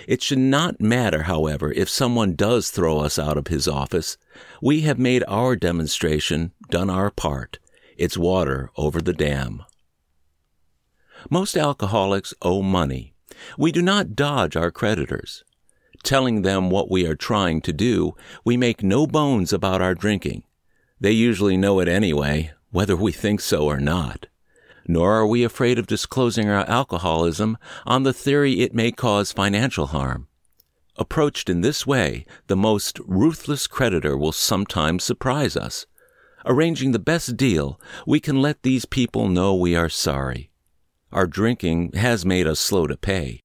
It 0.08 0.22
should 0.22 0.40
not 0.40 0.82
matter, 0.82 1.24
however, 1.24 1.72
if 1.72 1.90
someone 1.90 2.36
does 2.36 2.70
throw 2.70 3.00
us 3.00 3.18
out 3.18 3.38
of 3.38 3.48
his 3.48 3.68
office. 3.68 4.18
We 4.62 4.82
have 4.82 5.00
made 5.00 5.24
our 5.28 5.56
demonstration, 5.56 6.52
done 6.70 6.90
our 6.90 7.12
part. 7.12 7.60
It's 7.98 8.18
water 8.18 8.72
over 8.76 9.02
the 9.02 9.14
dam. 9.14 9.64
Most 11.30 11.56
alcoholics 11.56 12.34
owe 12.42 12.62
money. 12.62 13.14
We 13.58 13.72
do 13.72 13.82
not 13.82 14.16
dodge 14.16 14.56
our 14.56 14.72
creditors. 14.72 15.44
Telling 16.04 16.42
them 16.42 16.70
what 16.70 16.92
we 16.92 17.06
are 17.06 17.16
trying 17.16 17.62
to 17.62 17.72
do, 17.72 18.14
we 18.44 18.58
make 18.58 18.84
no 18.84 19.08
bones 19.08 19.54
about 19.54 19.82
our 19.82 19.96
drinking. 19.96 20.44
They 21.00 21.12
usually 21.12 21.56
know 21.56 21.80
it 21.80 21.88
anyway, 21.88 22.52
whether 22.72 22.96
we 22.96 23.14
think 23.14 23.40
so 23.40 23.66
or 23.66 23.80
not 23.80 24.28
nor 24.88 25.14
are 25.14 25.28
we 25.28 25.44
afraid 25.44 25.80
of 25.80 25.88
disclosing 25.88 26.50
our 26.50 26.68
alcoholism 26.70 27.58
on 27.86 28.04
the 28.04 28.14
theory 28.14 28.62
it 28.62 28.74
may 28.74 28.92
cause 28.92 29.32
financial 29.32 29.88
harm. 29.88 30.28
Approached 30.98 31.50
in 31.50 31.62
this 31.62 31.88
way, 31.88 32.26
the 32.48 32.56
most 32.56 33.00
ruthless 33.06 33.66
creditor 33.66 34.18
will 34.18 34.32
sometimes 34.32 35.04
surprise 35.04 35.58
us. 35.58 35.86
Arranging 36.46 36.92
the 36.92 37.00
best 37.00 37.36
deal, 37.36 37.80
we 38.06 38.20
can 38.20 38.42
let 38.42 38.62
these 38.64 38.86
people 38.86 39.28
know 39.28 39.56
we 39.56 39.76
are 39.76 39.90
sorry. 39.90 40.52
Our 41.12 41.26
drinking 41.26 41.94
has 41.94 42.26
made 42.26 42.48
us 42.48 42.60
slow 42.60 42.86
to 42.88 42.98
pay. 42.98 43.40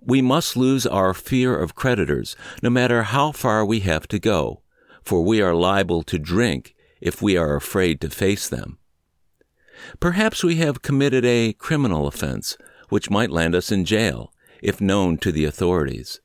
We 0.00 0.20
must 0.20 0.56
lose 0.56 0.86
our 0.86 1.14
fear 1.14 1.58
of 1.58 1.74
creditors, 1.74 2.36
no 2.62 2.68
matter 2.68 3.04
how 3.04 3.32
far 3.32 3.64
we 3.64 3.80
have 3.80 4.06
to 4.08 4.18
go, 4.18 4.62
for 5.02 5.22
we 5.22 5.40
are 5.40 5.54
liable 5.54 6.02
to 6.04 6.18
drink 6.18 6.74
if 7.00 7.22
we 7.22 7.36
are 7.36 7.56
afraid 7.56 8.00
to 8.02 8.10
face 8.10 8.48
them. 8.48 8.78
Perhaps 10.00 10.44
we 10.44 10.56
have 10.56 10.82
committed 10.82 11.24
a 11.24 11.52
criminal 11.54 12.06
offense, 12.06 12.56
which 12.88 13.10
might 13.10 13.30
land 13.30 13.54
us 13.54 13.72
in 13.72 13.84
jail, 13.84 14.32
if 14.62 14.80
known 14.80 15.18
to 15.18 15.32
the 15.32 15.44
authorities. 15.44 16.20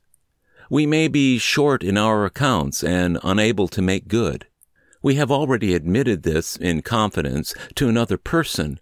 We 0.70 0.86
may 0.86 1.08
be 1.08 1.38
short 1.38 1.82
in 1.82 1.98
our 1.98 2.24
accounts 2.24 2.84
and 2.84 3.18
unable 3.22 3.68
to 3.68 3.82
make 3.82 4.08
good. 4.08 4.46
We 5.02 5.16
have 5.16 5.30
already 5.30 5.74
admitted 5.74 6.22
this 6.22 6.56
in 6.56 6.82
confidence 6.82 7.54
to 7.74 7.88
another 7.88 8.16
person, 8.16 8.78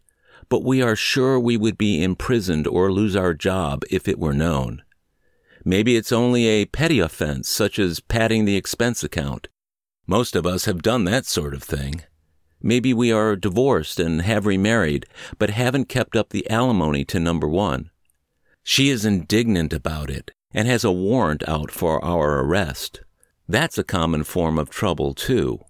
but 0.48 0.64
we 0.64 0.82
are 0.82 0.96
sure 0.96 1.38
we 1.38 1.56
would 1.56 1.78
be 1.78 2.02
imprisoned 2.02 2.66
or 2.66 2.92
lose 2.92 3.16
our 3.16 3.34
job 3.34 3.84
if 3.90 4.08
it 4.08 4.18
were 4.18 4.34
known. 4.34 4.82
Maybe 5.64 5.96
it's 5.96 6.12
only 6.12 6.46
a 6.46 6.66
petty 6.66 6.98
offense, 6.98 7.48
such 7.48 7.78
as 7.78 8.00
padding 8.00 8.44
the 8.44 8.56
expense 8.56 9.04
account. 9.04 9.48
Most 10.06 10.34
of 10.34 10.46
us 10.46 10.64
have 10.64 10.82
done 10.82 11.04
that 11.04 11.26
sort 11.26 11.54
of 11.54 11.62
thing. 11.62 12.02
Maybe 12.60 12.92
we 12.92 13.12
are 13.12 13.36
divorced 13.36 14.00
and 14.00 14.22
have 14.22 14.46
remarried, 14.46 15.06
but 15.38 15.50
haven't 15.50 15.88
kept 15.88 16.16
up 16.16 16.30
the 16.30 16.48
alimony 16.50 17.04
to 17.06 17.20
number 17.20 17.48
one. 17.48 17.90
She 18.62 18.88
is 18.88 19.04
indignant 19.04 19.72
about 19.72 20.10
it 20.10 20.32
and 20.52 20.66
has 20.66 20.84
a 20.84 20.92
warrant 20.92 21.46
out 21.48 21.70
for 21.70 22.04
our 22.04 22.40
arrest. 22.40 23.00
That's 23.48 23.78
a 23.78 23.84
common 23.84 24.24
form 24.24 24.58
of 24.58 24.70
trouble, 24.70 25.14
too. 25.14 25.60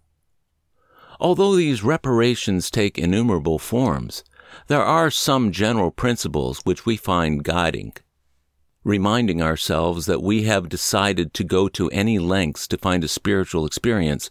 Although 1.20 1.56
these 1.56 1.82
reparations 1.82 2.70
take 2.70 2.98
innumerable 2.98 3.58
forms, 3.58 4.24
there 4.68 4.82
are 4.82 5.10
some 5.10 5.52
general 5.52 5.90
principles 5.90 6.60
which 6.64 6.86
we 6.86 6.96
find 6.96 7.44
guiding 7.44 7.92
reminding 8.88 9.42
ourselves 9.42 10.06
that 10.06 10.22
we 10.22 10.44
have 10.44 10.66
decided 10.66 11.34
to 11.34 11.44
go 11.44 11.68
to 11.68 11.90
any 11.90 12.18
lengths 12.18 12.66
to 12.66 12.78
find 12.78 13.04
a 13.04 13.08
spiritual 13.08 13.66
experience, 13.66 14.30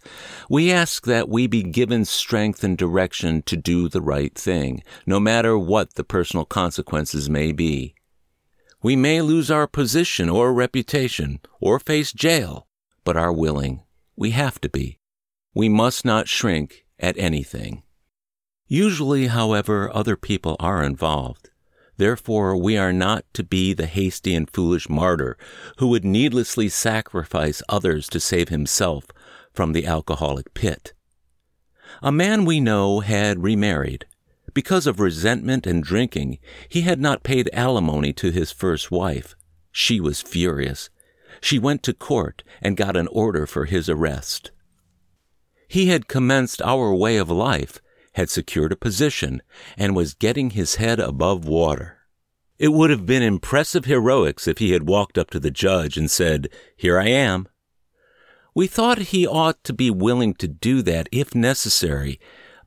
we 0.50 0.72
ask 0.72 1.06
that 1.06 1.28
we 1.28 1.46
be 1.46 1.62
given 1.62 2.04
strength 2.04 2.64
and 2.64 2.76
direction 2.76 3.40
to 3.42 3.56
do 3.56 3.88
the 3.88 4.00
right 4.00 4.34
thing, 4.34 4.82
no 5.06 5.20
matter 5.20 5.56
what 5.56 5.94
the 5.94 6.02
personal 6.02 6.44
consequences 6.44 7.30
may 7.30 7.52
be. 7.52 7.94
We 8.82 8.96
may 8.96 9.22
lose 9.22 9.48
our 9.48 9.68
position 9.68 10.28
or 10.28 10.52
reputation 10.52 11.38
or 11.60 11.78
face 11.78 12.12
jail, 12.12 12.66
but 13.04 13.16
are 13.16 13.32
willing. 13.32 13.82
We 14.16 14.32
have 14.32 14.60
to 14.62 14.68
be. 14.68 14.98
We 15.54 15.68
must 15.68 16.04
not 16.04 16.26
shrink 16.26 16.84
at 16.98 17.16
anything. 17.16 17.84
Usually, 18.66 19.28
however, 19.28 19.88
other 19.94 20.16
people 20.16 20.56
are 20.58 20.82
involved. 20.82 21.50
Therefore, 21.98 22.56
we 22.56 22.78
are 22.78 22.92
not 22.92 23.24
to 23.34 23.42
be 23.42 23.74
the 23.74 23.86
hasty 23.86 24.34
and 24.34 24.48
foolish 24.48 24.88
martyr 24.88 25.36
who 25.78 25.88
would 25.88 26.04
needlessly 26.04 26.68
sacrifice 26.68 27.60
others 27.68 28.08
to 28.08 28.20
save 28.20 28.48
himself 28.48 29.04
from 29.52 29.72
the 29.72 29.84
alcoholic 29.84 30.54
pit. 30.54 30.94
A 32.00 32.12
man 32.12 32.44
we 32.44 32.60
know 32.60 33.00
had 33.00 33.42
remarried. 33.42 34.06
Because 34.54 34.86
of 34.86 35.00
resentment 35.00 35.66
and 35.66 35.82
drinking, 35.82 36.38
he 36.68 36.82
had 36.82 37.00
not 37.00 37.24
paid 37.24 37.50
alimony 37.52 38.12
to 38.14 38.30
his 38.30 38.52
first 38.52 38.90
wife. 38.90 39.34
She 39.72 40.00
was 40.00 40.22
furious. 40.22 40.90
She 41.40 41.58
went 41.58 41.82
to 41.82 41.92
court 41.92 42.44
and 42.62 42.76
got 42.76 42.96
an 42.96 43.08
order 43.08 43.46
for 43.46 43.64
his 43.64 43.88
arrest. 43.88 44.52
He 45.66 45.88
had 45.88 46.08
commenced 46.08 46.62
our 46.62 46.94
way 46.94 47.16
of 47.16 47.28
life, 47.28 47.80
had 48.14 48.30
secured 48.30 48.72
a 48.72 48.76
position, 48.76 49.42
and 49.76 49.94
was 49.94 50.14
getting 50.14 50.50
his 50.50 50.76
head 50.76 50.98
above 51.00 51.44
water. 51.44 51.98
It 52.58 52.72
would 52.72 52.90
have 52.90 53.06
been 53.06 53.22
impressive 53.22 53.84
heroics 53.84 54.48
if 54.48 54.58
he 54.58 54.72
had 54.72 54.88
walked 54.88 55.16
up 55.16 55.30
to 55.30 55.40
the 55.40 55.50
judge 55.50 55.96
and 55.96 56.10
said, 56.10 56.48
Here 56.76 56.98
I 56.98 57.08
am. 57.08 57.48
We 58.54 58.66
thought 58.66 58.98
he 58.98 59.26
ought 59.26 59.62
to 59.64 59.72
be 59.72 59.90
willing 59.90 60.34
to 60.34 60.48
do 60.48 60.82
that 60.82 61.08
if 61.12 61.34
necessary, 61.34 62.18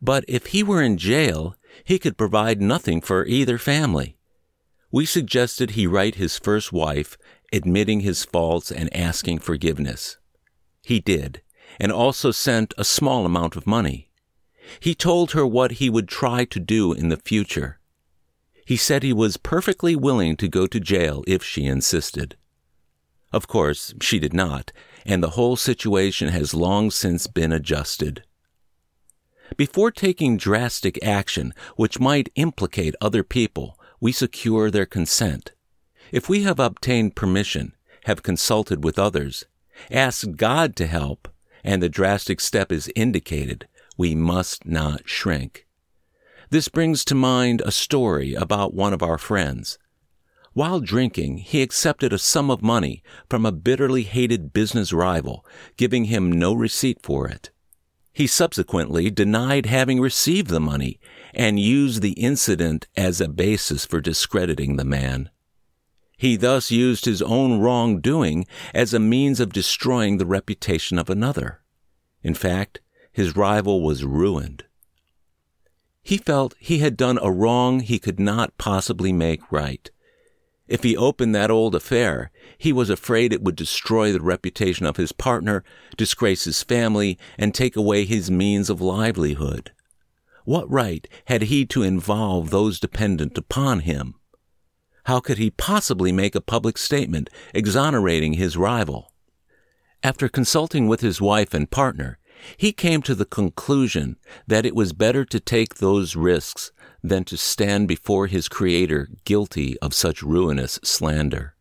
but 0.01 0.23
if 0.27 0.47
he 0.47 0.63
were 0.63 0.81
in 0.81 0.97
jail, 0.97 1.55
he 1.83 1.99
could 1.99 2.17
provide 2.17 2.61
nothing 2.61 3.01
for 3.01 3.25
either 3.25 3.57
family. 3.57 4.17
We 4.91 5.05
suggested 5.05 5.71
he 5.71 5.87
write 5.87 6.15
his 6.15 6.37
first 6.37 6.71
wife, 6.71 7.17
admitting 7.51 8.01
his 8.01 8.23
faults 8.23 8.71
and 8.71 8.93
asking 8.95 9.39
forgiveness. 9.39 10.17
He 10.83 10.99
did, 10.99 11.41
and 11.79 11.91
also 11.91 12.31
sent 12.31 12.73
a 12.77 12.83
small 12.85 13.25
amount 13.25 13.55
of 13.55 13.67
money. 13.67 14.10
He 14.79 14.95
told 14.95 15.31
her 15.31 15.45
what 15.45 15.73
he 15.73 15.89
would 15.89 16.07
try 16.07 16.45
to 16.45 16.59
do 16.59 16.93
in 16.93 17.09
the 17.09 17.17
future. 17.17 17.79
He 18.65 18.77
said 18.77 19.03
he 19.03 19.13
was 19.13 19.37
perfectly 19.37 19.95
willing 19.95 20.37
to 20.37 20.47
go 20.47 20.67
to 20.67 20.79
jail 20.79 21.23
if 21.27 21.43
she 21.43 21.65
insisted. 21.65 22.37
Of 23.33 23.47
course, 23.47 23.93
she 24.01 24.19
did 24.19 24.33
not, 24.33 24.71
and 25.05 25.23
the 25.23 25.31
whole 25.31 25.55
situation 25.55 26.29
has 26.29 26.53
long 26.53 26.91
since 26.91 27.27
been 27.27 27.51
adjusted. 27.51 28.23
Before 29.57 29.91
taking 29.91 30.37
drastic 30.37 31.03
action 31.03 31.53
which 31.75 31.99
might 31.99 32.31
implicate 32.35 32.95
other 33.01 33.23
people, 33.23 33.77
we 33.99 34.11
secure 34.11 34.71
their 34.71 34.85
consent. 34.85 35.51
If 36.11 36.29
we 36.29 36.43
have 36.43 36.59
obtained 36.59 37.15
permission, 37.15 37.73
have 38.05 38.23
consulted 38.23 38.83
with 38.83 38.97
others, 38.97 39.45
asked 39.89 40.37
God 40.37 40.75
to 40.77 40.87
help, 40.87 41.27
and 41.63 41.81
the 41.81 41.89
drastic 41.89 42.39
step 42.39 42.71
is 42.71 42.91
indicated, 42.95 43.67
we 43.97 44.15
must 44.15 44.65
not 44.65 45.07
shrink. 45.07 45.67
This 46.49 46.67
brings 46.67 47.05
to 47.05 47.15
mind 47.15 47.61
a 47.61 47.71
story 47.71 48.33
about 48.33 48.73
one 48.73 48.93
of 48.93 49.01
our 49.01 49.17
friends. 49.17 49.77
While 50.53 50.81
drinking, 50.81 51.37
he 51.37 51.61
accepted 51.61 52.11
a 52.11 52.17
sum 52.17 52.51
of 52.51 52.61
money 52.61 53.03
from 53.29 53.45
a 53.45 53.53
bitterly 53.53 54.03
hated 54.03 54.51
business 54.51 54.91
rival, 54.91 55.45
giving 55.77 56.05
him 56.05 56.29
no 56.29 56.53
receipt 56.53 56.99
for 57.01 57.27
it. 57.27 57.51
He 58.11 58.27
subsequently 58.27 59.09
denied 59.09 59.65
having 59.65 60.01
received 60.01 60.49
the 60.49 60.59
money 60.59 60.99
and 61.33 61.57
used 61.57 62.01
the 62.01 62.11
incident 62.13 62.87
as 62.97 63.21
a 63.21 63.29
basis 63.29 63.85
for 63.85 64.01
discrediting 64.01 64.75
the 64.75 64.83
man. 64.83 65.29
He 66.17 66.35
thus 66.35 66.69
used 66.69 67.05
his 67.05 67.21
own 67.21 67.59
wrongdoing 67.59 68.45
as 68.73 68.93
a 68.93 68.99
means 68.99 69.39
of 69.39 69.53
destroying 69.53 70.17
the 70.17 70.25
reputation 70.25 70.99
of 70.99 71.09
another. 71.09 71.61
In 72.21 72.33
fact, 72.33 72.81
his 73.11 73.35
rival 73.35 73.81
was 73.81 74.03
ruined. 74.03 74.63
He 76.03 76.17
felt 76.17 76.55
he 76.59 76.79
had 76.79 76.97
done 76.97 77.19
a 77.21 77.31
wrong 77.31 77.81
he 77.81 77.99
could 77.99 78.19
not 78.19 78.57
possibly 78.57 79.13
make 79.13 79.51
right. 79.51 79.89
If 80.67 80.83
he 80.83 80.95
opened 80.95 81.35
that 81.35 81.51
old 81.51 81.75
affair, 81.75 82.31
he 82.57 82.71
was 82.71 82.89
afraid 82.89 83.33
it 83.33 83.43
would 83.43 83.57
destroy 83.57 84.11
the 84.11 84.21
reputation 84.21 84.85
of 84.85 84.95
his 84.95 85.11
partner, 85.11 85.63
disgrace 85.97 86.45
his 86.45 86.63
family, 86.63 87.19
and 87.37 87.53
take 87.53 87.75
away 87.75 88.05
his 88.05 88.31
means 88.31 88.69
of 88.69 88.79
livelihood. 88.79 89.71
What 90.45 90.71
right 90.71 91.07
had 91.25 91.43
he 91.43 91.65
to 91.67 91.83
involve 91.83 92.49
those 92.49 92.79
dependent 92.79 93.37
upon 93.37 93.81
him? 93.81 94.15
How 95.05 95.19
could 95.19 95.37
he 95.37 95.51
possibly 95.51 96.11
make 96.11 96.35
a 96.35 96.41
public 96.41 96.77
statement 96.77 97.29
exonerating 97.53 98.33
his 98.33 98.55
rival? 98.55 99.11
After 100.03 100.29
consulting 100.29 100.87
with 100.87 101.01
his 101.01 101.19
wife 101.19 101.53
and 101.53 101.69
partner, 101.69 102.17
he 102.57 102.71
came 102.71 103.01
to 103.03 103.15
the 103.15 103.25
conclusion 103.25 104.17
that 104.47 104.65
it 104.65 104.75
was 104.75 104.93
better 104.93 105.25
to 105.25 105.39
take 105.39 105.75
those 105.75 106.15
risks 106.15 106.71
than 107.03 107.23
to 107.25 107.37
stand 107.37 107.87
before 107.87 108.27
his 108.27 108.47
Creator 108.47 109.09
guilty 109.25 109.77
of 109.79 109.93
such 109.93 110.21
ruinous 110.21 110.79
slander. 110.83 111.55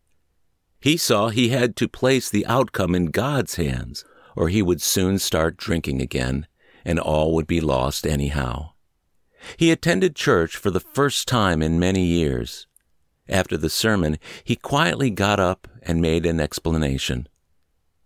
He 0.79 0.97
saw 0.97 1.29
he 1.29 1.49
had 1.49 1.75
to 1.77 1.87
place 1.87 2.29
the 2.29 2.45
outcome 2.45 2.95
in 2.95 3.07
God's 3.07 3.55
hands, 3.55 4.03
or 4.35 4.49
he 4.49 4.61
would 4.61 4.81
soon 4.81 5.19
start 5.19 5.57
drinking 5.57 6.01
again, 6.01 6.47
and 6.83 6.99
all 6.99 7.33
would 7.33 7.47
be 7.47 7.61
lost 7.61 8.07
anyhow. 8.07 8.71
He 9.57 9.71
attended 9.71 10.15
church 10.15 10.55
for 10.55 10.71
the 10.71 10.79
first 10.79 11.27
time 11.27 11.61
in 11.61 11.79
many 11.79 12.03
years. 12.03 12.67
After 13.29 13.57
the 13.57 13.69
sermon, 13.69 14.17
he 14.43 14.55
quietly 14.55 15.09
got 15.09 15.39
up 15.39 15.67
and 15.83 16.01
made 16.01 16.25
an 16.25 16.39
explanation. 16.39 17.27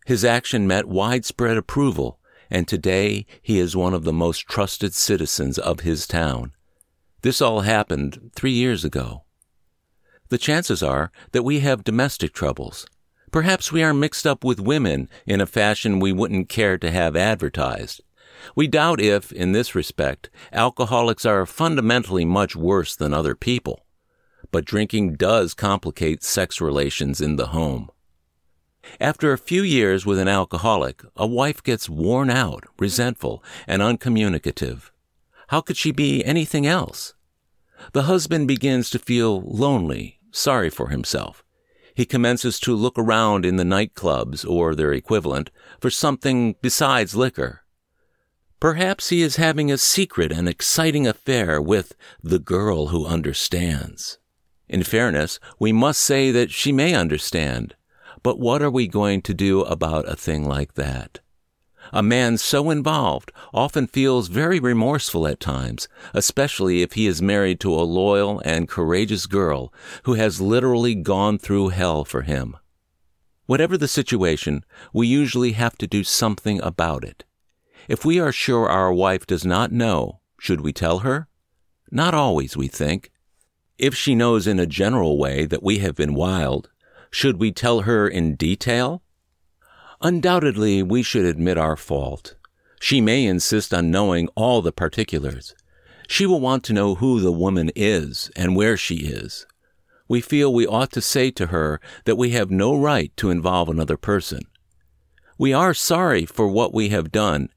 His 0.05 0.23
action 0.23 0.67
met 0.67 0.87
widespread 0.87 1.57
approval 1.57 2.19
and 2.49 2.67
today 2.67 3.25
he 3.41 3.59
is 3.59 3.75
one 3.75 3.93
of 3.93 4.03
the 4.03 4.13
most 4.13 4.47
trusted 4.47 4.93
citizens 4.93 5.57
of 5.57 5.81
his 5.81 6.07
town. 6.07 6.51
This 7.21 7.41
all 7.41 7.61
happened 7.61 8.31
three 8.35 8.51
years 8.51 8.85
ago. 8.85 9.23
The 10.29 10.37
chances 10.37 10.81
are 10.81 11.11
that 11.31 11.43
we 11.43 11.59
have 11.59 11.83
domestic 11.83 12.33
troubles. 12.33 12.85
Perhaps 13.31 13.71
we 13.71 13.83
are 13.83 13.93
mixed 13.93 14.25
up 14.25 14.43
with 14.43 14.59
women 14.59 15.09
in 15.25 15.41
a 15.41 15.45
fashion 15.45 15.99
we 15.99 16.13
wouldn't 16.13 16.49
care 16.49 16.77
to 16.77 16.91
have 16.91 17.15
advertised. 17.15 18.01
We 18.55 18.67
doubt 18.67 19.01
if, 19.01 19.31
in 19.31 19.51
this 19.51 19.75
respect, 19.75 20.29
alcoholics 20.53 21.25
are 21.25 21.45
fundamentally 21.45 22.25
much 22.25 22.55
worse 22.55 22.95
than 22.95 23.13
other 23.13 23.35
people. 23.35 23.85
But 24.51 24.65
drinking 24.65 25.15
does 25.15 25.53
complicate 25.53 26.23
sex 26.23 26.61
relations 26.61 27.21
in 27.21 27.35
the 27.35 27.47
home. 27.47 27.89
After 28.99 29.31
a 29.31 29.37
few 29.37 29.61
years 29.61 30.05
with 30.05 30.19
an 30.19 30.27
alcoholic, 30.27 31.03
a 31.15 31.27
wife 31.27 31.61
gets 31.63 31.89
worn 31.89 32.29
out, 32.29 32.65
resentful, 32.79 33.43
and 33.67 33.81
uncommunicative. 33.81 34.91
How 35.47 35.61
could 35.61 35.77
she 35.77 35.91
be 35.91 36.23
anything 36.23 36.65
else? 36.65 37.13
The 37.93 38.03
husband 38.03 38.47
begins 38.47 38.89
to 38.91 38.99
feel 38.99 39.41
lonely, 39.41 40.19
sorry 40.31 40.69
for 40.69 40.89
himself. 40.89 41.43
He 41.93 42.05
commences 42.05 42.59
to 42.61 42.75
look 42.75 42.97
around 42.97 43.45
in 43.45 43.55
the 43.55 43.63
nightclubs 43.63 44.47
or 44.47 44.75
their 44.75 44.91
equivalent 44.91 45.49
for 45.79 45.89
something 45.89 46.55
besides 46.61 47.15
liquor. 47.15 47.61
Perhaps 48.59 49.09
he 49.09 49.21
is 49.21 49.35
having 49.35 49.71
a 49.71 49.77
secret 49.77 50.31
and 50.31 50.49
exciting 50.49 51.07
affair 51.07 51.61
with 51.61 51.93
the 52.21 52.39
girl 52.39 52.87
who 52.87 53.05
understands. 53.05 54.17
In 54.67 54.83
fairness, 54.83 55.39
we 55.59 55.71
must 55.71 56.01
say 56.01 56.31
that 56.31 56.51
she 56.51 56.71
may 56.71 56.95
understand, 56.95 57.75
but 58.25 58.39
what 58.39 58.59
are 58.63 58.71
we 58.71 58.87
going 58.87 59.21
to 59.21 59.35
do 59.35 59.61
about 59.61 60.09
a 60.09 60.15
thing 60.15 60.45
like 60.45 60.73
that? 60.73 61.19
A 61.93 62.01
man 62.01 62.39
so 62.39 62.71
involved 62.71 63.31
often 63.53 63.85
feels 63.85 64.29
very 64.29 64.59
remorseful 64.59 65.27
at 65.27 65.39
times, 65.39 65.87
especially 66.11 66.81
if 66.81 66.93
he 66.93 67.05
is 67.05 67.21
married 67.21 67.59
to 67.59 67.71
a 67.71 67.85
loyal 67.85 68.41
and 68.43 68.67
courageous 68.67 69.27
girl 69.27 69.71
who 70.05 70.15
has 70.15 70.41
literally 70.41 70.95
gone 70.95 71.37
through 71.37 71.69
hell 71.69 72.03
for 72.03 72.23
him. 72.23 72.57
Whatever 73.45 73.77
the 73.77 73.87
situation, 73.87 74.65
we 74.91 75.05
usually 75.05 75.51
have 75.51 75.77
to 75.77 75.85
do 75.85 76.03
something 76.03 76.59
about 76.61 77.03
it. 77.03 77.25
If 77.87 78.05
we 78.05 78.19
are 78.19 78.31
sure 78.31 78.67
our 78.67 78.91
wife 78.91 79.27
does 79.27 79.45
not 79.45 79.71
know, 79.71 80.21
should 80.39 80.61
we 80.61 80.73
tell 80.73 80.99
her? 81.05 81.27
Not 81.91 82.15
always, 82.15 82.57
we 82.57 82.69
think. 82.69 83.11
If 83.77 83.93
she 83.93 84.15
knows 84.15 84.47
in 84.47 84.57
a 84.57 84.65
general 84.65 85.19
way 85.19 85.45
that 85.45 85.61
we 85.61 85.77
have 85.77 85.93
been 85.93 86.15
wild, 86.15 86.71
should 87.15 87.39
we 87.39 87.49
tell 87.49 87.83
her 87.83 88.09
in 88.09 88.35
detail? 88.35 89.01
Undoubtedly, 90.01 90.83
we 90.83 91.01
should 91.01 91.23
admit 91.23 91.57
our 91.57 91.77
fault. 91.77 92.35
She 92.81 92.99
may 92.99 93.25
insist 93.25 93.73
on 93.73 93.89
knowing 93.89 94.27
all 94.35 94.61
the 94.61 94.73
particulars. 94.73 95.55
She 96.09 96.25
will 96.25 96.41
want 96.41 96.65
to 96.65 96.73
know 96.73 96.95
who 96.95 97.21
the 97.21 97.31
woman 97.31 97.71
is 97.73 98.29
and 98.35 98.53
where 98.53 98.75
she 98.75 98.95
is. 98.95 99.45
We 100.09 100.19
feel 100.19 100.53
we 100.53 100.67
ought 100.67 100.91
to 100.91 100.99
say 100.99 101.31
to 101.31 101.45
her 101.47 101.79
that 102.03 102.17
we 102.17 102.31
have 102.31 102.51
no 102.51 102.77
right 102.77 103.15
to 103.15 103.29
involve 103.29 103.69
another 103.69 103.95
person. 103.95 104.41
We 105.37 105.53
are 105.53 105.73
sorry 105.73 106.25
for 106.25 106.49
what 106.49 106.73
we 106.73 106.89
have 106.89 107.13
done, 107.13 107.47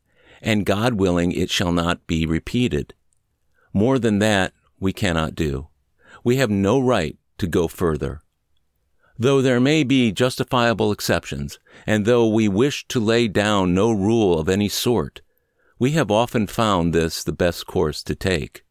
and 0.40 0.64
God 0.64 0.94
willing 0.94 1.32
it 1.32 1.50
shall 1.50 1.72
not 1.72 2.06
be 2.06 2.26
repeated. 2.26 2.94
More 3.72 3.98
than 3.98 4.20
that 4.20 4.52
we 4.78 4.92
cannot 4.92 5.34
do. 5.34 5.66
We 6.22 6.36
have 6.36 6.48
no 6.48 6.78
right 6.78 7.18
to 7.38 7.48
go 7.48 7.66
further. 7.66 8.20
Though 9.20 9.42
there 9.42 9.58
may 9.58 9.82
be 9.82 10.12
justifiable 10.12 10.92
exceptions, 10.92 11.58
and 11.86 12.04
though 12.04 12.28
we 12.28 12.46
wish 12.46 12.86
to 12.88 13.00
lay 13.00 13.26
down 13.26 13.74
no 13.74 13.90
rule 13.90 14.38
of 14.38 14.48
any 14.48 14.68
sort, 14.68 15.22
we 15.76 15.92
have 15.92 16.10
often 16.10 16.46
found 16.46 16.92
this 16.92 17.24
the 17.24 17.32
best 17.32 17.66
course 17.66 18.04
to 18.04 18.14
take. 18.14 18.64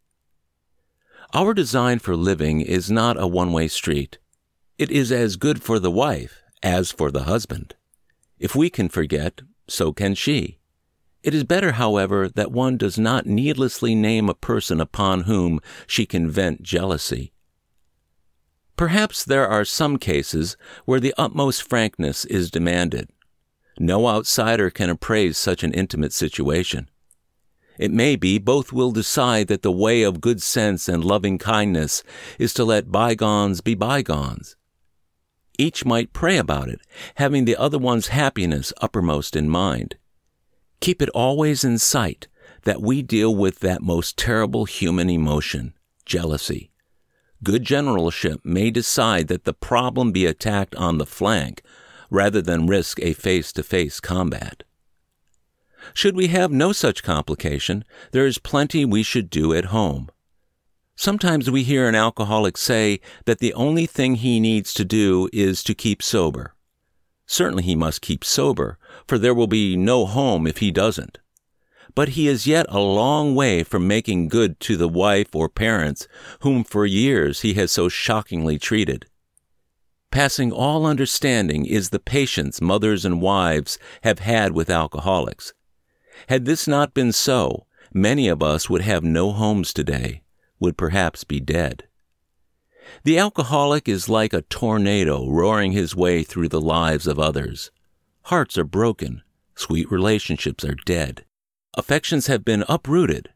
Our 1.34 1.54
design 1.54 2.00
for 2.00 2.16
living 2.16 2.62
is 2.62 2.90
not 2.90 3.22
a 3.22 3.28
one 3.28 3.52
way 3.52 3.68
street. 3.68 4.20
It 4.78 4.90
is 4.90 5.12
as 5.12 5.36
good 5.36 5.62
for 5.62 5.80
the 5.80 5.92
wife 5.92 6.42
as 6.64 6.94
for 6.94 7.12
the 7.12 7.24
husband. 7.24 7.76
If 8.40 8.56
we 8.56 8.70
can 8.70 8.88
forget, 8.88 9.42
so 9.68 9.92
can 9.92 10.16
she. 10.16 10.60
It 11.24 11.34
is 11.34 11.44
better, 11.44 11.74
however, 11.74 12.30
that 12.30 12.54
one 12.54 12.78
does 12.78 12.98
not 12.98 13.26
needlessly 13.26 13.96
name 13.96 14.30
a 14.30 14.34
person 14.34 14.80
upon 14.80 15.22
whom 15.22 15.60
she 15.88 16.06
can 16.06 16.30
vent 16.30 16.62
jealousy 16.62 17.34
Perhaps 18.78 19.26
there 19.26 19.48
are 19.48 19.66
some 19.66 19.98
cases 19.98 20.56
where 20.86 21.00
the 21.00 21.14
utmost 21.18 21.68
frankness 21.68 22.26
is 22.26 22.52
demanded. 22.52 23.10
No 23.80 24.08
outsider 24.08 24.70
can 24.70 24.90
appraise 24.90 25.38
such 25.38 25.64
an 25.64 25.74
intimate 25.74 26.14
situation. 26.14 26.90
It 27.80 27.92
may 27.92 28.16
be 28.16 28.38
both 28.38 28.72
will 28.72 28.92
decide 28.92 29.48
that 29.48 29.64
the 29.64 29.72
way 29.72 30.04
of 30.04 30.22
good 30.22 30.42
sense 30.42 30.88
and 30.88 31.04
loving 31.04 31.38
kindness 31.38 32.04
is 32.40 32.54
to 32.54 32.64
let 32.64 32.92
bygones 32.92 33.62
be 33.62 33.76
bygones. 33.76 34.56
Each 35.60 35.84
might 35.84 36.14
pray 36.14 36.38
about 36.38 36.70
it, 36.70 36.80
having 37.16 37.46
the 37.46 37.58
other 37.58 37.80
one's 37.80 38.10
happiness 38.10 38.74
uppermost 38.80 39.36
in 39.36 39.50
mind. 39.50 39.96
Keep 40.82 41.02
it 41.02 41.10
always 41.10 41.64
in 41.64 41.80
sight 41.80 42.28
that 42.64 42.82
we 42.82 43.02
deal 43.02 43.36
with 43.36 43.60
that 43.60 43.82
most 43.82 44.18
terrible 44.18 44.66
human 44.66 45.10
emotion, 45.10 45.74
jealousy. 46.06 46.72
Good 47.44 47.64
generalship 47.64 48.42
may 48.44 48.72
decide 48.72 49.28
that 49.28 49.44
the 49.44 49.54
problem 49.54 50.12
be 50.12 50.26
attacked 50.26 50.76
on 50.76 50.98
the 50.98 51.06
flank 51.06 51.62
rather 52.10 52.42
than 52.42 52.68
risk 52.68 53.00
a 53.02 53.14
face 53.14 53.52
to 53.54 53.64
face 53.64 54.00
combat. 54.00 54.64
Should 55.94 56.16
we 56.16 56.28
have 56.28 56.52
no 56.52 56.72
such 56.72 57.04
complication, 57.04 57.86
there 58.12 58.26
is 58.26 58.40
plenty 58.40 58.84
we 58.86 59.04
should 59.04 59.30
do 59.30 59.54
at 59.54 59.66
home. 59.66 60.10
Sometimes 60.96 61.52
we 61.52 61.64
hear 61.64 61.88
an 61.88 61.94
alcoholic 61.94 62.58
say 62.58 63.00
that 63.26 63.38
the 63.38 63.54
only 63.54 63.86
thing 63.86 64.16
he 64.16 64.40
needs 64.40 64.74
to 64.74 64.84
do 64.84 65.30
is 65.32 65.64
to 65.64 65.76
keep 65.76 66.02
sober. 66.02 66.56
Certainly 67.28 67.64
he 67.64 67.76
must 67.76 68.02
keep 68.02 68.24
sober, 68.24 68.80
for 69.06 69.20
there 69.20 69.34
will 69.34 69.48
be 69.48 69.78
no 69.78 70.06
home 70.06 70.48
if 70.48 70.58
he 70.58 70.72
doesn't. 70.72 71.20
But 71.98 72.10
he 72.10 72.28
is 72.28 72.46
yet 72.46 72.68
a 72.70 72.80
long 72.80 73.34
way 73.34 73.64
from 73.64 73.88
making 73.88 74.28
good 74.28 74.60
to 74.60 74.78
the 74.78 74.88
wife 74.88 75.34
or 75.34 75.50
parents 75.50 76.08
whom 76.42 76.64
for 76.64 76.86
years 76.86 77.42
he 77.42 77.56
has 77.56 77.72
so 77.72 77.90
shockingly 77.90 78.60
treated. 78.60 79.08
Passing 80.12 80.52
all 80.52 80.86
understanding 80.86 81.66
is 81.66 81.90
the 81.90 81.98
patience 81.98 82.62
mothers 82.62 83.04
and 83.04 83.20
wives 83.20 83.80
have 84.04 84.20
had 84.20 84.52
with 84.52 84.70
alcoholics. 84.70 85.56
Had 86.30 86.46
this 86.46 86.68
not 86.68 86.94
been 86.94 87.12
so, 87.12 87.66
many 87.92 88.28
of 88.28 88.44
us 88.44 88.70
would 88.70 88.84
have 88.84 89.04
no 89.04 89.32
homes 89.32 89.74
today, 89.74 90.22
would 90.60 90.78
perhaps 90.78 91.24
be 91.24 91.40
dead. 91.40 91.88
The 93.06 93.18
alcoholic 93.18 93.90
is 93.90 94.08
like 94.08 94.34
a 94.34 94.44
tornado 94.44 95.28
roaring 95.28 95.72
his 95.72 95.96
way 95.96 96.22
through 96.22 96.50
the 96.50 96.62
lives 96.62 97.08
of 97.08 97.18
others. 97.18 97.72
Hearts 98.26 98.56
are 98.56 98.64
broken, 98.64 99.24
sweet 99.56 99.92
relationships 99.92 100.64
are 100.64 100.78
dead, 100.86 101.26
affections 101.78 102.26
have 102.28 102.44
been 102.44 102.66
uprooted, 102.68 103.30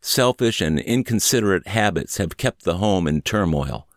selfish 0.00 0.60
and 0.60 0.78
inconsiderate 0.78 1.66
habits 1.66 2.16
have 2.16 2.36
kept 2.36 2.62
the 2.62 2.78
home 2.78 3.08
in 3.08 3.20
turmoil. 3.20 3.88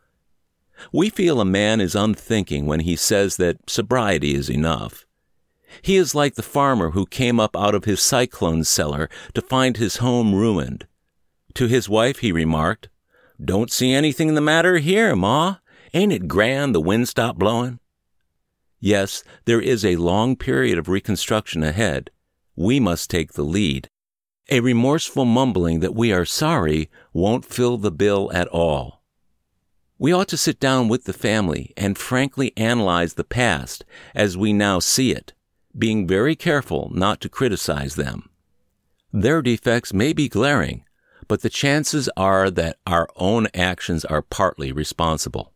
We 0.91 1.09
feel 1.09 1.39
a 1.39 1.45
man 1.45 1.79
is 1.79 1.95
unthinking 1.95 2.65
when 2.65 2.81
he 2.81 2.95
says 2.95 3.37
that 3.37 3.69
sobriety 3.69 4.33
is 4.33 4.49
enough. 4.49 5.05
He 5.81 5.95
is 5.97 6.15
like 6.15 6.35
the 6.35 6.41
farmer 6.41 6.91
who 6.91 7.05
came 7.05 7.39
up 7.39 7.55
out 7.55 7.75
of 7.75 7.85
his 7.85 8.01
cyclone 8.01 8.63
cellar 8.63 9.09
to 9.33 9.41
find 9.41 9.77
his 9.77 9.97
home 9.97 10.33
ruined. 10.33 10.87
To 11.53 11.67
his 11.67 11.87
wife 11.87 12.19
he 12.19 12.31
remarked, 12.31 12.89
Don't 13.43 13.71
see 13.71 13.93
anything 13.93 14.33
the 14.33 14.41
matter 14.41 14.79
here, 14.79 15.15
Ma. 15.15 15.57
Ain't 15.93 16.11
it 16.11 16.27
grand 16.27 16.73
the 16.73 16.81
wind 16.81 17.07
stopped 17.07 17.39
blowing? 17.39 17.79
Yes, 18.79 19.23
there 19.45 19.61
is 19.61 19.85
a 19.85 19.95
long 19.95 20.35
period 20.35 20.77
of 20.77 20.89
reconstruction 20.89 21.63
ahead. 21.63 22.09
We 22.55 22.79
must 22.79 23.09
take 23.09 23.33
the 23.33 23.43
lead. 23.43 23.89
A 24.49 24.59
remorseful 24.59 25.25
mumbling 25.25 25.79
that 25.79 25.95
we 25.95 26.11
are 26.11 26.25
sorry 26.25 26.89
won't 27.13 27.45
fill 27.45 27.77
the 27.77 27.91
bill 27.91 28.31
at 28.33 28.47
all. 28.49 29.01
We 29.97 30.11
ought 30.11 30.27
to 30.29 30.37
sit 30.37 30.59
down 30.59 30.87
with 30.87 31.05
the 31.05 31.13
family 31.13 31.73
and 31.77 31.97
frankly 31.97 32.53
analyze 32.57 33.13
the 33.13 33.23
past 33.23 33.85
as 34.13 34.37
we 34.37 34.53
now 34.53 34.79
see 34.79 35.11
it 35.11 35.33
being 35.77 36.07
very 36.07 36.35
careful 36.35 36.89
not 36.93 37.19
to 37.21 37.29
criticize 37.29 37.95
them. 37.95 38.29
Their 39.11 39.41
defects 39.41 39.93
may 39.93 40.13
be 40.13 40.29
glaring, 40.29 40.85
but 41.27 41.41
the 41.41 41.49
chances 41.49 42.09
are 42.15 42.49
that 42.51 42.77
our 42.85 43.09
own 43.15 43.47
actions 43.53 44.05
are 44.05 44.21
partly 44.21 44.71
responsible. 44.71 45.53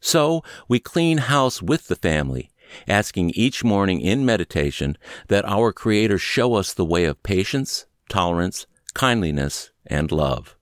So 0.00 0.42
we 0.68 0.78
clean 0.78 1.18
house 1.18 1.60
with 1.60 1.88
the 1.88 1.96
family, 1.96 2.50
asking 2.86 3.30
each 3.30 3.64
morning 3.64 4.00
in 4.00 4.24
meditation 4.24 4.96
that 5.28 5.44
our 5.44 5.72
Creator 5.72 6.18
show 6.18 6.54
us 6.54 6.72
the 6.72 6.84
way 6.84 7.04
of 7.04 7.22
patience, 7.22 7.86
tolerance, 8.08 8.66
kindliness, 8.94 9.70
and 9.86 10.10
love. 10.12 10.56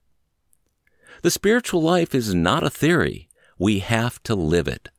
The 1.23 1.31
spiritual 1.31 1.81
life 1.81 2.13
is 2.13 2.33
not 2.33 2.63
a 2.63 2.69
theory. 2.69 3.27
We 3.57 3.79
have 3.79 4.21
to 4.23 4.35
live 4.35 4.67
it. 4.67 4.89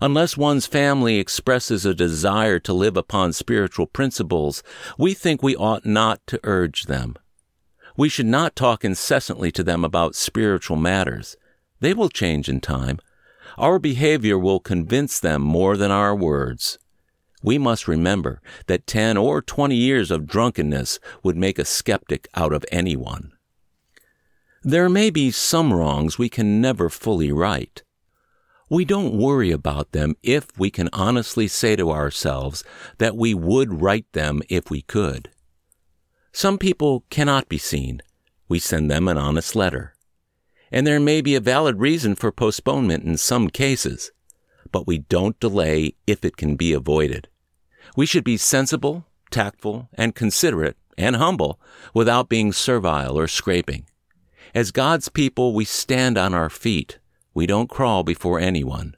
Unless 0.00 0.36
one's 0.36 0.66
family 0.66 1.18
expresses 1.18 1.86
a 1.86 1.94
desire 1.94 2.58
to 2.60 2.72
live 2.72 2.96
upon 2.96 3.32
spiritual 3.32 3.86
principles, 3.86 4.62
we 4.98 5.14
think 5.14 5.42
we 5.42 5.54
ought 5.54 5.86
not 5.86 6.26
to 6.26 6.40
urge 6.42 6.84
them. 6.84 7.14
We 7.96 8.08
should 8.08 8.26
not 8.26 8.56
talk 8.56 8.84
incessantly 8.84 9.52
to 9.52 9.62
them 9.62 9.84
about 9.84 10.14
spiritual 10.14 10.76
matters. 10.76 11.36
They 11.80 11.94
will 11.94 12.08
change 12.08 12.48
in 12.48 12.60
time. 12.60 12.98
Our 13.58 13.78
behavior 13.78 14.38
will 14.38 14.60
convince 14.60 15.18
them 15.18 15.42
more 15.42 15.76
than 15.76 15.90
our 15.90 16.14
words. 16.14 16.78
We 17.42 17.58
must 17.58 17.88
remember 17.88 18.40
that 18.66 18.86
10 18.86 19.16
or 19.16 19.40
20 19.40 19.74
years 19.74 20.10
of 20.10 20.26
drunkenness 20.26 20.98
would 21.22 21.36
make 21.36 21.58
a 21.58 21.64
skeptic 21.64 22.28
out 22.34 22.52
of 22.52 22.64
anyone. 22.72 23.32
There 24.62 24.88
may 24.88 25.10
be 25.10 25.30
some 25.30 25.72
wrongs 25.72 26.18
we 26.18 26.28
can 26.28 26.60
never 26.60 26.88
fully 26.88 27.30
right. 27.30 27.82
We 28.68 28.84
don't 28.84 29.16
worry 29.16 29.52
about 29.52 29.92
them 29.92 30.16
if 30.24 30.48
we 30.58 30.70
can 30.70 30.88
honestly 30.92 31.46
say 31.46 31.76
to 31.76 31.92
ourselves 31.92 32.64
that 32.98 33.16
we 33.16 33.32
would 33.32 33.80
right 33.80 34.10
them 34.12 34.42
if 34.48 34.70
we 34.70 34.82
could. 34.82 35.30
Some 36.32 36.58
people 36.58 37.04
cannot 37.08 37.48
be 37.48 37.58
seen. 37.58 38.02
We 38.48 38.58
send 38.58 38.90
them 38.90 39.06
an 39.06 39.16
honest 39.16 39.54
letter. 39.54 39.95
And 40.70 40.86
there 40.86 41.00
may 41.00 41.20
be 41.20 41.34
a 41.34 41.40
valid 41.40 41.80
reason 41.80 42.14
for 42.14 42.32
postponement 42.32 43.04
in 43.04 43.16
some 43.16 43.50
cases, 43.50 44.10
but 44.72 44.86
we 44.86 44.98
don't 44.98 45.38
delay 45.38 45.94
if 46.06 46.24
it 46.24 46.36
can 46.36 46.56
be 46.56 46.72
avoided. 46.72 47.28
We 47.96 48.06
should 48.06 48.24
be 48.24 48.36
sensible, 48.36 49.06
tactful, 49.30 49.88
and 49.94 50.14
considerate 50.14 50.76
and 50.98 51.16
humble 51.16 51.60
without 51.94 52.28
being 52.28 52.52
servile 52.52 53.18
or 53.18 53.28
scraping. 53.28 53.86
As 54.54 54.70
God's 54.70 55.08
people, 55.08 55.54
we 55.54 55.64
stand 55.64 56.18
on 56.18 56.34
our 56.34 56.50
feet 56.50 56.98
we 57.36 57.46
don't 57.46 57.68
crawl 57.68 58.02
before 58.02 58.40
anyone. 58.40 58.96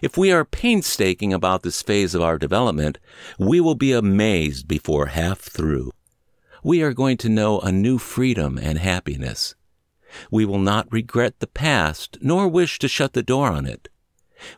If 0.00 0.16
we 0.16 0.30
are 0.30 0.44
painstaking 0.44 1.32
about 1.32 1.64
this 1.64 1.82
phase 1.82 2.14
of 2.14 2.22
our 2.22 2.38
development, 2.38 3.00
we 3.40 3.60
will 3.60 3.74
be 3.74 3.90
amazed 3.90 4.68
before 4.68 5.06
half 5.06 5.40
through. 5.40 5.90
We 6.62 6.80
are 6.80 6.92
going 6.92 7.16
to 7.16 7.28
know 7.28 7.58
a 7.58 7.72
new 7.72 7.98
freedom 7.98 8.56
and 8.56 8.78
happiness. 8.78 9.56
We 10.30 10.44
will 10.44 10.58
not 10.58 10.92
regret 10.92 11.40
the 11.40 11.46
past, 11.46 12.18
nor 12.20 12.48
wish 12.48 12.78
to 12.80 12.88
shut 12.88 13.12
the 13.12 13.22
door 13.22 13.48
on 13.48 13.66
it. 13.66 13.88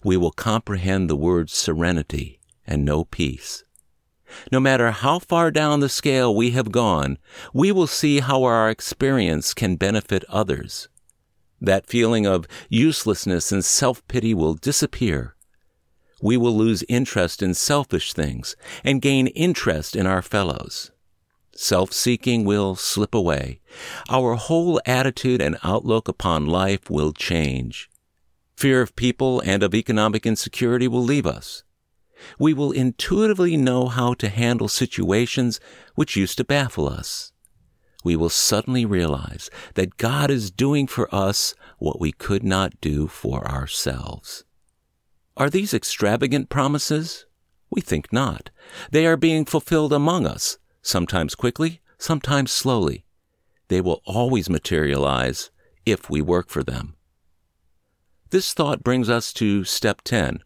We 0.02 0.16
will 0.16 0.32
comprehend 0.32 1.08
the 1.08 1.16
word 1.16 1.50
serenity 1.50 2.40
and 2.66 2.84
know 2.84 3.04
peace. 3.04 3.64
No 4.50 4.58
matter 4.58 4.90
how 4.90 5.18
far 5.18 5.50
down 5.50 5.80
the 5.80 5.88
scale 5.88 6.34
we 6.34 6.50
have 6.50 6.72
gone, 6.72 7.18
we 7.52 7.70
will 7.70 7.86
see 7.86 8.20
how 8.20 8.42
our 8.42 8.70
experience 8.70 9.54
can 9.54 9.76
benefit 9.76 10.24
others. 10.28 10.88
That 11.60 11.86
feeling 11.86 12.26
of 12.26 12.46
uselessness 12.68 13.52
and 13.52 13.64
self 13.64 14.06
pity 14.08 14.34
will 14.34 14.54
disappear. 14.54 15.36
We 16.20 16.36
will 16.36 16.56
lose 16.56 16.84
interest 16.88 17.42
in 17.42 17.54
selfish 17.54 18.12
things 18.12 18.56
and 18.82 19.02
gain 19.02 19.28
interest 19.28 19.94
in 19.94 20.06
our 20.06 20.22
fellows. 20.22 20.90
Self 21.56 21.92
seeking 21.92 22.44
will 22.44 22.74
slip 22.74 23.14
away. 23.14 23.60
Our 24.08 24.34
whole 24.34 24.80
attitude 24.86 25.40
and 25.40 25.56
outlook 25.62 26.08
upon 26.08 26.46
life 26.46 26.90
will 26.90 27.12
change. 27.12 27.88
Fear 28.56 28.82
of 28.82 28.96
people 28.96 29.40
and 29.40 29.62
of 29.62 29.74
economic 29.74 30.26
insecurity 30.26 30.88
will 30.88 31.02
leave 31.02 31.26
us. 31.26 31.62
We 32.38 32.54
will 32.54 32.72
intuitively 32.72 33.56
know 33.56 33.86
how 33.86 34.14
to 34.14 34.28
handle 34.28 34.68
situations 34.68 35.60
which 35.94 36.16
used 36.16 36.38
to 36.38 36.44
baffle 36.44 36.88
us 36.88 37.32
we 38.04 38.14
will 38.14 38.28
suddenly 38.28 38.84
realize 38.84 39.50
that 39.74 39.96
God 39.96 40.30
is 40.30 40.50
doing 40.50 40.86
for 40.86 41.12
us 41.12 41.54
what 41.78 41.98
we 41.98 42.12
could 42.12 42.44
not 42.44 42.80
do 42.80 43.08
for 43.08 43.48
ourselves. 43.48 44.44
Are 45.36 45.50
these 45.50 45.74
extravagant 45.74 46.50
promises? 46.50 47.26
We 47.70 47.80
think 47.80 48.12
not. 48.12 48.50
They 48.92 49.06
are 49.06 49.16
being 49.16 49.46
fulfilled 49.46 49.92
among 49.92 50.26
us, 50.26 50.58
sometimes 50.84 51.34
quickly, 51.34 51.80
sometimes 51.98 52.52
slowly. 52.52 53.04
They 53.68 53.80
will 53.80 54.02
always 54.04 54.48
materialize 54.48 55.50
if 55.84 56.08
we 56.08 56.22
work 56.22 56.48
for 56.50 56.62
them. 56.62 56.94
This 58.30 58.52
thought 58.52 58.84
brings 58.84 59.08
us 59.08 59.32
to 59.34 59.64
step 59.64 60.02
10, 60.02 60.40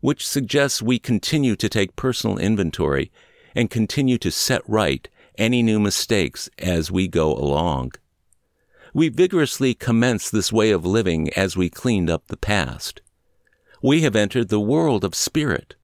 which 0.00 0.26
suggests 0.26 0.82
we 0.82 0.98
continue 0.98 1.56
to 1.56 1.68
take 1.68 1.96
personal 1.96 2.38
inventory 2.38 3.10
and 3.54 3.70
continue 3.70 4.18
to 4.18 4.30
set 4.30 4.62
right 4.68 5.08
any 5.38 5.62
new 5.62 5.80
mistakes 5.80 6.50
as 6.58 6.90
we 6.90 7.08
go 7.08 7.32
along. 7.32 7.92
We 8.94 9.08
vigorously 9.08 9.74
commence 9.74 10.28
this 10.28 10.52
way 10.52 10.70
of 10.70 10.84
living 10.84 11.32
as 11.34 11.56
we 11.56 11.70
cleaned 11.70 12.10
up 12.10 12.26
the 12.26 12.36
past. 12.36 13.00
We 13.82 14.02
have 14.02 14.14
entered 14.14 14.48
the 14.48 14.60
world 14.60 15.02
of 15.02 15.14
spirit. 15.14 15.76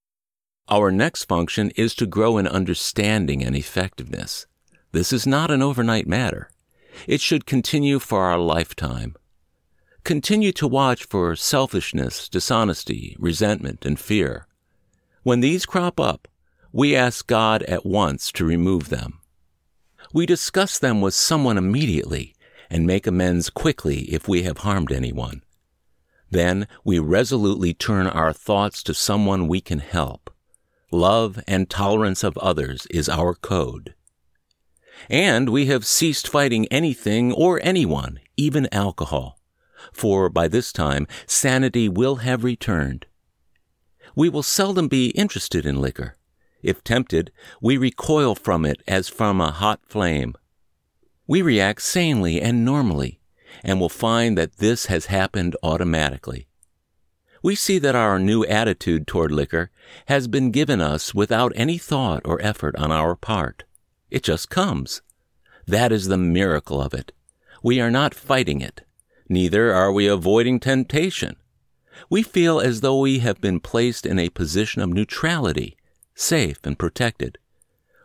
Our 0.70 0.90
next 0.90 1.24
function 1.24 1.70
is 1.76 1.94
to 1.94 2.06
grow 2.06 2.36
in 2.36 2.46
understanding 2.46 3.42
and 3.42 3.56
effectiveness. 3.56 4.46
This 4.92 5.14
is 5.14 5.26
not 5.26 5.50
an 5.50 5.62
overnight 5.62 6.06
matter. 6.06 6.50
It 7.06 7.22
should 7.22 7.46
continue 7.46 7.98
for 7.98 8.24
our 8.24 8.38
lifetime. 8.38 9.16
Continue 10.04 10.52
to 10.52 10.68
watch 10.68 11.04
for 11.04 11.34
selfishness, 11.36 12.28
dishonesty, 12.28 13.16
resentment, 13.18 13.86
and 13.86 13.98
fear. 13.98 14.46
When 15.22 15.40
these 15.40 15.64
crop 15.64 15.98
up, 15.98 16.28
we 16.70 16.94
ask 16.94 17.26
God 17.26 17.62
at 17.62 17.86
once 17.86 18.30
to 18.32 18.44
remove 18.44 18.90
them. 18.90 19.20
We 20.12 20.26
discuss 20.26 20.78
them 20.78 21.00
with 21.00 21.14
someone 21.14 21.56
immediately 21.56 22.34
and 22.68 22.86
make 22.86 23.06
amends 23.06 23.48
quickly 23.48 24.00
if 24.12 24.28
we 24.28 24.42
have 24.42 24.58
harmed 24.58 24.92
anyone. 24.92 25.42
Then 26.30 26.68
we 26.84 26.98
resolutely 26.98 27.72
turn 27.72 28.06
our 28.06 28.34
thoughts 28.34 28.82
to 28.82 28.92
someone 28.92 29.48
we 29.48 29.62
can 29.62 29.78
help. 29.78 30.30
Love 30.90 31.38
and 31.46 31.68
tolerance 31.68 32.24
of 32.24 32.38
others 32.38 32.86
is 32.90 33.08
our 33.08 33.34
code. 33.34 33.94
And 35.10 35.50
we 35.50 35.66
have 35.66 35.84
ceased 35.86 36.26
fighting 36.26 36.66
anything 36.68 37.32
or 37.32 37.60
anyone, 37.62 38.20
even 38.36 38.68
alcohol, 38.72 39.38
for 39.92 40.28
by 40.30 40.48
this 40.48 40.72
time 40.72 41.06
sanity 41.26 41.88
will 41.88 42.16
have 42.16 42.42
returned. 42.42 43.06
We 44.16 44.28
will 44.28 44.42
seldom 44.42 44.88
be 44.88 45.10
interested 45.10 45.66
in 45.66 45.80
liquor. 45.80 46.16
If 46.62 46.82
tempted, 46.82 47.30
we 47.60 47.76
recoil 47.76 48.34
from 48.34 48.64
it 48.64 48.82
as 48.88 49.08
from 49.08 49.40
a 49.40 49.52
hot 49.52 49.80
flame. 49.86 50.34
We 51.26 51.42
react 51.42 51.82
sanely 51.82 52.40
and 52.40 52.64
normally, 52.64 53.20
and 53.62 53.78
will 53.78 53.90
find 53.90 54.36
that 54.38 54.56
this 54.56 54.86
has 54.86 55.06
happened 55.06 55.54
automatically. 55.62 56.47
We 57.42 57.54
see 57.54 57.78
that 57.78 57.94
our 57.94 58.18
new 58.18 58.44
attitude 58.44 59.06
toward 59.06 59.30
liquor 59.30 59.70
has 60.06 60.26
been 60.28 60.50
given 60.50 60.80
us 60.80 61.14
without 61.14 61.52
any 61.54 61.78
thought 61.78 62.22
or 62.24 62.42
effort 62.42 62.74
on 62.76 62.90
our 62.90 63.14
part. 63.14 63.64
It 64.10 64.22
just 64.22 64.50
comes. 64.50 65.02
That 65.66 65.92
is 65.92 66.08
the 66.08 66.18
miracle 66.18 66.80
of 66.80 66.94
it. 66.94 67.12
We 67.62 67.80
are 67.80 67.90
not 67.90 68.14
fighting 68.14 68.60
it. 68.60 68.82
Neither 69.28 69.72
are 69.72 69.92
we 69.92 70.06
avoiding 70.06 70.58
temptation. 70.58 71.36
We 72.08 72.22
feel 72.22 72.60
as 72.60 72.80
though 72.80 73.00
we 73.00 73.18
have 73.18 73.40
been 73.40 73.60
placed 73.60 74.06
in 74.06 74.18
a 74.18 74.30
position 74.30 74.80
of 74.82 74.90
neutrality, 74.90 75.76
safe 76.14 76.58
and 76.64 76.78
protected. 76.78 77.38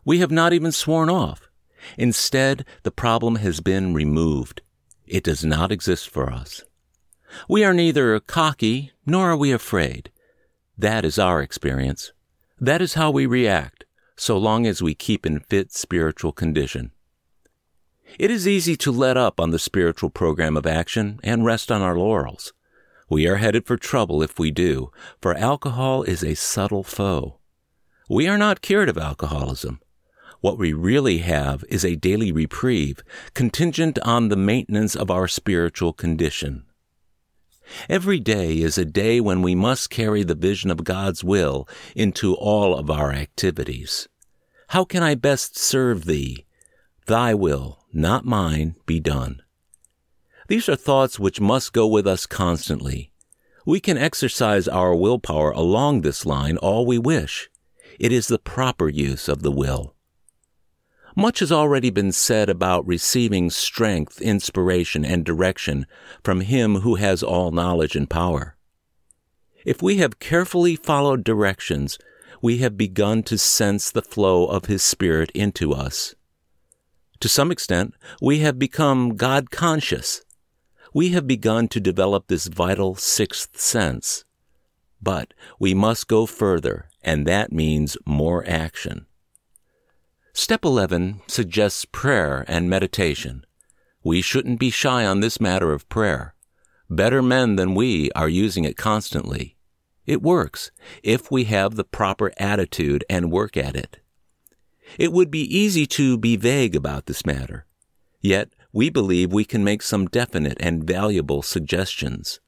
We 0.03 0.19
have 0.19 0.31
not 0.31 0.53
even 0.53 0.71
sworn 0.71 1.09
off. 1.09 1.49
Instead, 1.97 2.65
the 2.83 2.91
problem 2.91 3.37
has 3.37 3.61
been 3.61 3.93
removed. 3.93 4.61
It 5.05 5.23
does 5.23 5.45
not 5.45 5.71
exist 5.71 6.09
for 6.09 6.31
us. 6.31 6.63
We 7.47 7.63
are 7.63 7.73
neither 7.73 8.19
cocky 8.19 8.91
nor 9.05 9.31
are 9.31 9.37
we 9.37 9.51
afraid. 9.51 10.11
That 10.77 11.05
is 11.05 11.19
our 11.19 11.41
experience. 11.41 12.11
That 12.59 12.81
is 12.81 12.93
how 12.93 13.11
we 13.11 13.25
react, 13.25 13.85
so 14.15 14.37
long 14.37 14.65
as 14.65 14.81
we 14.81 14.95
keep 14.95 15.25
in 15.25 15.39
fit 15.39 15.71
spiritual 15.71 16.31
condition. 16.31 16.91
It 18.19 18.29
is 18.29 18.47
easy 18.47 18.75
to 18.77 18.91
let 18.91 19.17
up 19.17 19.39
on 19.39 19.51
the 19.51 19.59
spiritual 19.59 20.09
program 20.09 20.55
of 20.55 20.67
action 20.67 21.19
and 21.23 21.45
rest 21.45 21.71
on 21.71 21.81
our 21.81 21.97
laurels. 21.97 22.53
We 23.09 23.27
are 23.27 23.37
headed 23.37 23.65
for 23.65 23.77
trouble 23.77 24.21
if 24.21 24.39
we 24.39 24.51
do, 24.51 24.91
for 25.21 25.35
alcohol 25.35 26.03
is 26.03 26.23
a 26.23 26.35
subtle 26.35 26.83
foe. 26.83 27.39
We 28.09 28.27
are 28.27 28.37
not 28.37 28.61
cured 28.61 28.89
of 28.89 28.97
alcoholism. 28.97 29.79
What 30.41 30.57
we 30.57 30.73
really 30.73 31.19
have 31.19 31.63
is 31.69 31.85
a 31.85 31.95
daily 31.95 32.31
reprieve 32.31 33.01
contingent 33.33 33.97
on 33.99 34.29
the 34.29 34.35
maintenance 34.35 34.95
of 34.95 35.09
our 35.09 35.27
spiritual 35.27 35.93
condition. 35.93 36.65
Every 37.89 38.19
day 38.19 38.59
is 38.59 38.77
a 38.77 38.85
day 38.85 39.19
when 39.19 39.41
we 39.41 39.55
must 39.55 39.89
carry 39.89 40.23
the 40.23 40.35
vision 40.35 40.71
of 40.71 40.83
God's 40.83 41.23
will 41.23 41.67
into 41.95 42.35
all 42.35 42.77
of 42.77 42.89
our 42.89 43.11
activities. 43.11 44.07
How 44.69 44.85
can 44.85 45.03
I 45.03 45.15
best 45.15 45.57
serve 45.57 46.05
Thee? 46.05 46.45
Thy 47.05 47.33
will, 47.33 47.85
not 47.91 48.25
mine, 48.25 48.75
be 48.85 48.99
done. 48.99 49.41
These 50.47 50.67
are 50.69 50.75
thoughts 50.75 51.19
which 51.19 51.41
must 51.41 51.73
go 51.73 51.87
with 51.87 52.07
us 52.07 52.25
constantly. 52.25 53.11
We 53.65 53.79
can 53.79 53.97
exercise 53.97 54.67
our 54.67 54.95
willpower 54.95 55.51
along 55.51 56.01
this 56.01 56.25
line 56.25 56.57
all 56.57 56.85
we 56.85 56.97
wish. 56.97 57.49
It 57.99 58.11
is 58.11 58.27
the 58.27 58.39
proper 58.39 58.89
use 58.89 59.29
of 59.29 59.41
the 59.41 59.51
will. 59.51 59.92
Much 61.15 61.39
has 61.39 61.51
already 61.51 61.91
been 61.91 62.11
said 62.11 62.49
about 62.49 62.87
receiving 62.87 63.49
strength, 63.49 64.19
inspiration, 64.21 65.05
and 65.05 65.23
direction 65.23 65.85
from 66.23 66.41
Him 66.41 66.77
who 66.77 66.95
has 66.95 67.21
all 67.21 67.51
knowledge 67.51 67.95
and 67.95 68.09
power. 68.09 68.55
If 69.63 69.81
we 69.81 69.97
have 69.97 70.19
carefully 70.19 70.75
followed 70.75 71.23
directions, 71.23 71.99
we 72.41 72.57
have 72.57 72.77
begun 72.77 73.23
to 73.23 73.37
sense 73.37 73.91
the 73.91 74.01
flow 74.01 74.45
of 74.45 74.65
His 74.65 74.83
Spirit 74.83 75.29
into 75.35 75.71
us. 75.71 76.15
To 77.19 77.29
some 77.29 77.51
extent, 77.51 77.93
we 78.21 78.39
have 78.39 78.59
become 78.59 79.15
God 79.15 79.51
conscious. 79.51 80.23
We 80.93 81.09
have 81.09 81.27
begun 81.27 81.67
to 81.69 81.79
develop 81.79 82.27
this 82.27 82.47
vital 82.47 82.95
sixth 82.95 83.59
sense. 83.59 84.25
But 85.01 85.33
we 85.59 85.73
must 85.73 86.07
go 86.07 86.25
further, 86.25 86.89
and 87.01 87.25
that 87.27 87.51
means 87.51 87.97
more 88.05 88.43
action. 88.47 89.05
Step 90.35 90.65
11 90.65 91.21
suggests 91.27 91.85
prayer 91.85 92.43
and 92.47 92.67
meditation. 92.67 93.45
We 94.03 94.23
shouldn't 94.23 94.59
be 94.59 94.71
shy 94.71 95.05
on 95.05 95.19
this 95.19 95.39
matter 95.39 95.71
of 95.71 95.87
prayer. 95.89 96.33
Better 96.89 97.21
men 97.21 97.55
than 97.55 97.75
we 97.75 98.11
are 98.13 98.27
using 98.27 98.63
it 98.63 98.75
constantly. 98.75 99.57
It 100.07 100.23
works 100.23 100.71
if 101.03 101.29
we 101.29 101.43
have 101.45 101.75
the 101.75 101.83
proper 101.83 102.31
attitude 102.37 103.05
and 103.07 103.31
work 103.31 103.55
at 103.55 103.75
it. 103.75 103.99
It 104.97 105.13
would 105.13 105.29
be 105.29 105.43
easy 105.55 105.85
to 105.87 106.17
be 106.17 106.35
vague 106.35 106.75
about 106.75 107.05
this 107.05 107.27
matter. 107.27 107.67
Yet, 108.19 108.49
we 108.71 108.89
believe 108.89 109.31
we 109.31 109.45
can 109.45 109.63
make 109.63 109.83
some 109.83 110.07
definite 110.07 110.57
and 110.59 110.83
valuable 110.83 111.43
suggestions. 111.43 112.39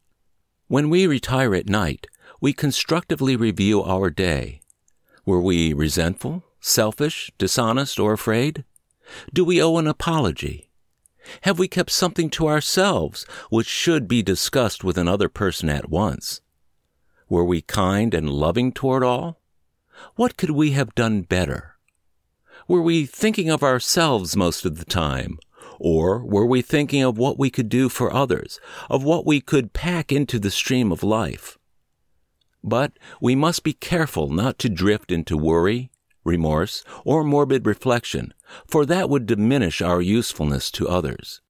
When 0.68 0.90
we 0.90 1.06
retire 1.06 1.54
at 1.54 1.70
night, 1.70 2.08
we 2.42 2.52
constructively 2.52 3.36
review 3.36 3.84
our 3.84 4.10
day. 4.10 4.62
Were 5.24 5.42
we 5.42 5.72
resentful, 5.72 6.44
selfish, 6.66 7.32
dishonest, 7.38 8.00
or 8.00 8.14
afraid? 8.14 8.64
Do 9.34 9.46
we 9.46 9.62
owe 9.62 9.78
an 9.78 9.88
apology? 9.88 10.72
Have 11.42 11.60
we 11.60 11.68
kept 11.68 11.92
something 11.92 12.30
to 12.32 12.48
ourselves 12.48 13.26
which 13.50 13.68
should 13.68 14.08
be 14.08 14.22
discussed 14.22 14.84
with 14.84 14.98
another 14.98 15.30
person 15.30 15.70
at 15.70 15.90
once? 15.90 16.42
Were 17.30 17.46
we 17.46 17.62
kind 17.62 18.14
and 18.14 18.30
loving 18.30 18.72
toward 18.72 19.04
all? 19.04 19.40
What 20.16 20.38
could 20.38 20.52
we 20.52 20.72
have 20.72 20.96
done 20.96 21.22
better? 21.22 21.76
Were 22.68 22.82
we 22.82 23.06
thinking 23.06 23.50
of 23.50 23.64
ourselves 23.64 24.36
most 24.36 24.66
of 24.66 24.78
the 24.78 24.86
time? 24.86 25.38
Or 25.80 26.24
were 26.24 26.46
we 26.46 26.62
thinking 26.62 27.04
of 27.04 27.18
what 27.18 27.38
we 27.38 27.50
could 27.50 27.70
do 27.70 27.90
for 27.90 28.14
others, 28.14 28.60
of 28.90 29.04
what 29.04 29.26
we 29.26 29.42
could 29.42 29.74
pack 29.74 30.12
into 30.12 30.40
the 30.40 30.52
stream 30.52 30.92
of 30.92 31.04
life? 31.04 31.58
But 32.64 32.94
we 33.22 33.36
must 33.36 33.64
be 33.64 33.74
careful 33.74 34.30
not 34.30 34.58
to 34.60 34.70
drift 34.70 35.12
into 35.12 35.38
worry, 35.38 35.92
remorse, 36.26 36.84
or 37.06 37.24
morbid 37.24 37.66
reflection, 37.66 38.34
for 38.68 38.86
that 38.86 39.10
would 39.10 39.26
diminish 39.26 39.82
our 39.82 40.02
usefulness 40.02 40.70
to 40.72 40.88
others. 40.88 41.42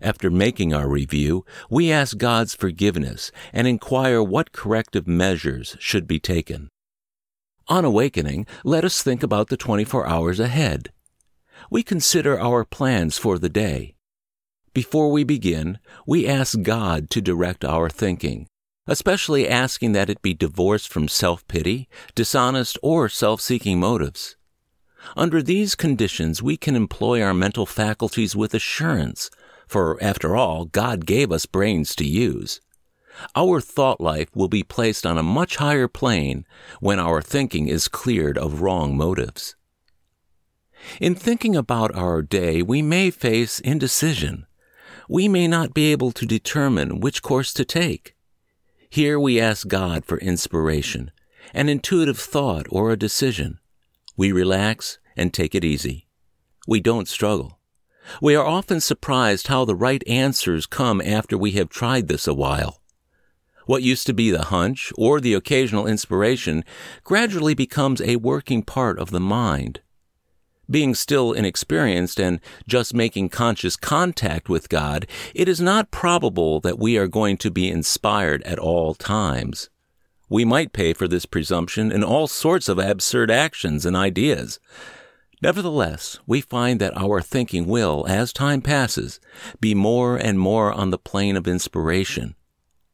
After 0.00 0.30
making 0.30 0.72
our 0.72 0.88
review, 0.88 1.44
we 1.68 1.90
ask 1.90 2.16
God's 2.16 2.54
forgiveness 2.54 3.32
and 3.52 3.66
inquire 3.66 4.22
what 4.22 4.52
corrective 4.52 5.08
measures 5.08 5.76
should 5.80 6.06
be 6.06 6.20
taken. 6.20 6.68
On 7.66 7.84
awakening, 7.84 8.46
let 8.64 8.84
us 8.84 9.02
think 9.02 9.22
about 9.22 9.48
the 9.48 9.56
24 9.56 10.06
hours 10.06 10.40
ahead. 10.40 10.92
We 11.70 11.82
consider 11.82 12.40
our 12.40 12.64
plans 12.64 13.18
for 13.18 13.38
the 13.38 13.48
day. 13.48 13.94
Before 14.72 15.10
we 15.10 15.24
begin, 15.24 15.78
we 16.06 16.26
ask 16.28 16.62
God 16.62 17.10
to 17.10 17.20
direct 17.20 17.64
our 17.64 17.90
thinking, 17.90 18.46
especially 18.88 19.46
asking 19.46 19.92
that 19.92 20.10
it 20.10 20.22
be 20.22 20.34
divorced 20.34 20.90
from 20.90 21.06
self 21.06 21.46
pity, 21.46 21.88
dishonest, 22.14 22.76
or 22.82 23.08
self 23.08 23.40
seeking 23.40 23.78
motives. 23.78 24.36
Under 25.16 25.42
these 25.42 25.76
conditions, 25.76 26.42
we 26.42 26.56
can 26.56 26.74
employ 26.74 27.22
our 27.22 27.34
mental 27.34 27.66
faculties 27.66 28.34
with 28.34 28.54
assurance, 28.54 29.30
for 29.68 30.02
after 30.02 30.34
all, 30.34 30.64
God 30.64 31.06
gave 31.06 31.30
us 31.30 31.46
brains 31.46 31.94
to 31.96 32.06
use. 32.06 32.60
Our 33.36 33.60
thought 33.60 34.00
life 34.00 34.28
will 34.34 34.48
be 34.48 34.62
placed 34.62 35.04
on 35.04 35.18
a 35.18 35.22
much 35.22 35.56
higher 35.56 35.88
plane 35.88 36.46
when 36.80 36.98
our 36.98 37.20
thinking 37.20 37.68
is 37.68 37.88
cleared 37.88 38.38
of 38.38 38.62
wrong 38.62 38.96
motives. 38.96 39.54
In 41.00 41.14
thinking 41.14 41.56
about 41.56 41.94
our 41.94 42.22
day, 42.22 42.62
we 42.62 42.80
may 42.82 43.10
face 43.10 43.60
indecision. 43.60 44.46
We 45.08 45.26
may 45.26 45.48
not 45.48 45.74
be 45.74 45.90
able 45.90 46.12
to 46.12 46.26
determine 46.26 47.00
which 47.00 47.22
course 47.22 47.52
to 47.54 47.64
take. 47.64 48.14
Here 48.90 49.20
we 49.20 49.38
ask 49.38 49.68
God 49.68 50.06
for 50.06 50.16
inspiration, 50.18 51.10
an 51.52 51.68
intuitive 51.68 52.18
thought 52.18 52.66
or 52.70 52.90
a 52.90 52.96
decision. 52.96 53.58
We 54.16 54.32
relax 54.32 54.98
and 55.14 55.32
take 55.32 55.54
it 55.54 55.64
easy. 55.64 56.06
We 56.66 56.80
don't 56.80 57.06
struggle. 57.06 57.58
We 58.22 58.34
are 58.34 58.46
often 58.46 58.80
surprised 58.80 59.48
how 59.48 59.66
the 59.66 59.74
right 59.74 60.02
answers 60.08 60.64
come 60.64 61.02
after 61.02 61.36
we 61.36 61.52
have 61.52 61.68
tried 61.68 62.08
this 62.08 62.26
a 62.26 62.32
while. 62.32 62.80
What 63.66 63.82
used 63.82 64.06
to 64.06 64.14
be 64.14 64.30
the 64.30 64.44
hunch 64.44 64.90
or 64.96 65.20
the 65.20 65.34
occasional 65.34 65.86
inspiration 65.86 66.64
gradually 67.04 67.52
becomes 67.52 68.00
a 68.00 68.16
working 68.16 68.62
part 68.62 68.98
of 68.98 69.10
the 69.10 69.20
mind. 69.20 69.82
Being 70.70 70.94
still 70.94 71.32
inexperienced 71.32 72.20
and 72.20 72.40
just 72.66 72.92
making 72.92 73.30
conscious 73.30 73.76
contact 73.76 74.48
with 74.48 74.68
God, 74.68 75.06
it 75.34 75.48
is 75.48 75.60
not 75.60 75.90
probable 75.90 76.60
that 76.60 76.78
we 76.78 76.98
are 76.98 77.08
going 77.08 77.38
to 77.38 77.50
be 77.50 77.70
inspired 77.70 78.42
at 78.42 78.58
all 78.58 78.94
times. 78.94 79.70
We 80.28 80.44
might 80.44 80.74
pay 80.74 80.92
for 80.92 81.08
this 81.08 81.24
presumption 81.24 81.90
in 81.90 82.04
all 82.04 82.26
sorts 82.26 82.68
of 82.68 82.78
absurd 82.78 83.30
actions 83.30 83.86
and 83.86 83.96
ideas. 83.96 84.60
Nevertheless, 85.40 86.18
we 86.26 86.40
find 86.42 86.80
that 86.80 86.96
our 86.96 87.22
thinking 87.22 87.66
will, 87.66 88.04
as 88.06 88.32
time 88.32 88.60
passes, 88.60 89.20
be 89.60 89.74
more 89.74 90.16
and 90.16 90.38
more 90.38 90.72
on 90.72 90.90
the 90.90 90.98
plane 90.98 91.36
of 91.36 91.48
inspiration. 91.48 92.34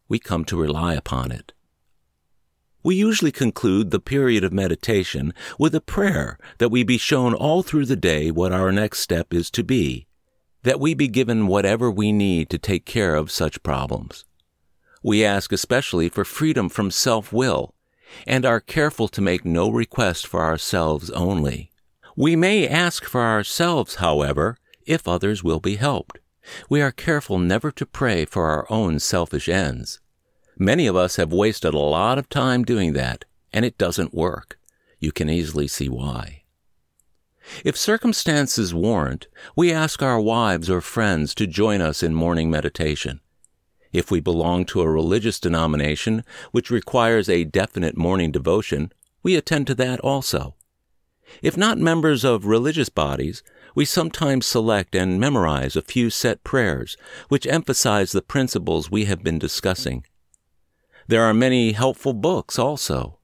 We 0.08 0.18
come 0.18 0.44
to 0.44 0.60
rely 0.60 0.94
upon 0.94 1.32
it. 1.32 1.53
We 2.84 2.96
usually 2.96 3.32
conclude 3.32 3.90
the 3.90 3.98
period 3.98 4.44
of 4.44 4.52
meditation 4.52 5.32
with 5.58 5.74
a 5.74 5.80
prayer 5.80 6.38
that 6.58 6.68
we 6.68 6.84
be 6.84 6.98
shown 6.98 7.32
all 7.32 7.62
through 7.62 7.86
the 7.86 7.96
day 7.96 8.30
what 8.30 8.52
our 8.52 8.70
next 8.70 8.98
step 8.98 9.32
is 9.32 9.50
to 9.52 9.64
be, 9.64 10.06
that 10.64 10.78
we 10.78 10.92
be 10.92 11.08
given 11.08 11.46
whatever 11.46 11.90
we 11.90 12.12
need 12.12 12.50
to 12.50 12.58
take 12.58 12.84
care 12.84 13.14
of 13.14 13.30
such 13.30 13.62
problems. 13.62 14.26
We 15.02 15.24
ask 15.24 15.50
especially 15.50 16.10
for 16.10 16.26
freedom 16.26 16.68
from 16.68 16.90
self-will 16.90 17.74
and 18.26 18.44
are 18.44 18.60
careful 18.60 19.08
to 19.08 19.22
make 19.22 19.46
no 19.46 19.70
request 19.70 20.26
for 20.26 20.42
ourselves 20.42 21.08
only. 21.10 21.70
We 22.16 22.36
may 22.36 22.68
ask 22.68 23.04
for 23.04 23.22
ourselves, 23.22 23.96
however, 23.96 24.58
if 24.84 25.08
others 25.08 25.42
will 25.42 25.60
be 25.60 25.76
helped. 25.76 26.18
We 26.68 26.82
are 26.82 26.92
careful 26.92 27.38
never 27.38 27.70
to 27.72 27.86
pray 27.86 28.26
for 28.26 28.50
our 28.50 28.66
own 28.68 28.98
selfish 28.98 29.48
ends. 29.48 30.00
Many 30.58 30.86
of 30.86 30.96
us 30.96 31.16
have 31.16 31.32
wasted 31.32 31.74
a 31.74 31.78
lot 31.78 32.18
of 32.18 32.28
time 32.28 32.64
doing 32.64 32.92
that, 32.92 33.24
and 33.52 33.64
it 33.64 33.78
doesn't 33.78 34.14
work. 34.14 34.58
You 34.98 35.10
can 35.12 35.28
easily 35.28 35.66
see 35.66 35.88
why. 35.88 36.42
If 37.64 37.76
circumstances 37.76 38.72
warrant, 38.72 39.26
we 39.56 39.72
ask 39.72 40.02
our 40.02 40.20
wives 40.20 40.70
or 40.70 40.80
friends 40.80 41.34
to 41.34 41.46
join 41.46 41.80
us 41.80 42.02
in 42.02 42.14
morning 42.14 42.50
meditation. 42.50 43.20
If 43.92 44.10
we 44.10 44.20
belong 44.20 44.64
to 44.66 44.80
a 44.80 44.90
religious 44.90 45.38
denomination 45.38 46.24
which 46.52 46.70
requires 46.70 47.28
a 47.28 47.44
definite 47.44 47.96
morning 47.96 48.32
devotion, 48.32 48.92
we 49.22 49.36
attend 49.36 49.66
to 49.68 49.74
that 49.76 50.00
also. 50.00 50.54
If 51.42 51.56
not 51.56 51.78
members 51.78 52.24
of 52.24 52.46
religious 52.46 52.88
bodies, 52.88 53.42
we 53.74 53.84
sometimes 53.84 54.46
select 54.46 54.94
and 54.94 55.20
memorize 55.20 55.76
a 55.76 55.82
few 55.82 56.10
set 56.10 56.44
prayers 56.44 56.96
which 57.28 57.46
emphasize 57.46 58.12
the 58.12 58.22
principles 58.22 58.90
we 58.90 59.04
have 59.06 59.22
been 59.22 59.38
discussing. 59.38 60.04
There 61.06 61.22
are 61.22 61.34
many 61.34 61.72
helpful 61.72 62.14
books 62.14 62.58
also. 62.58 63.18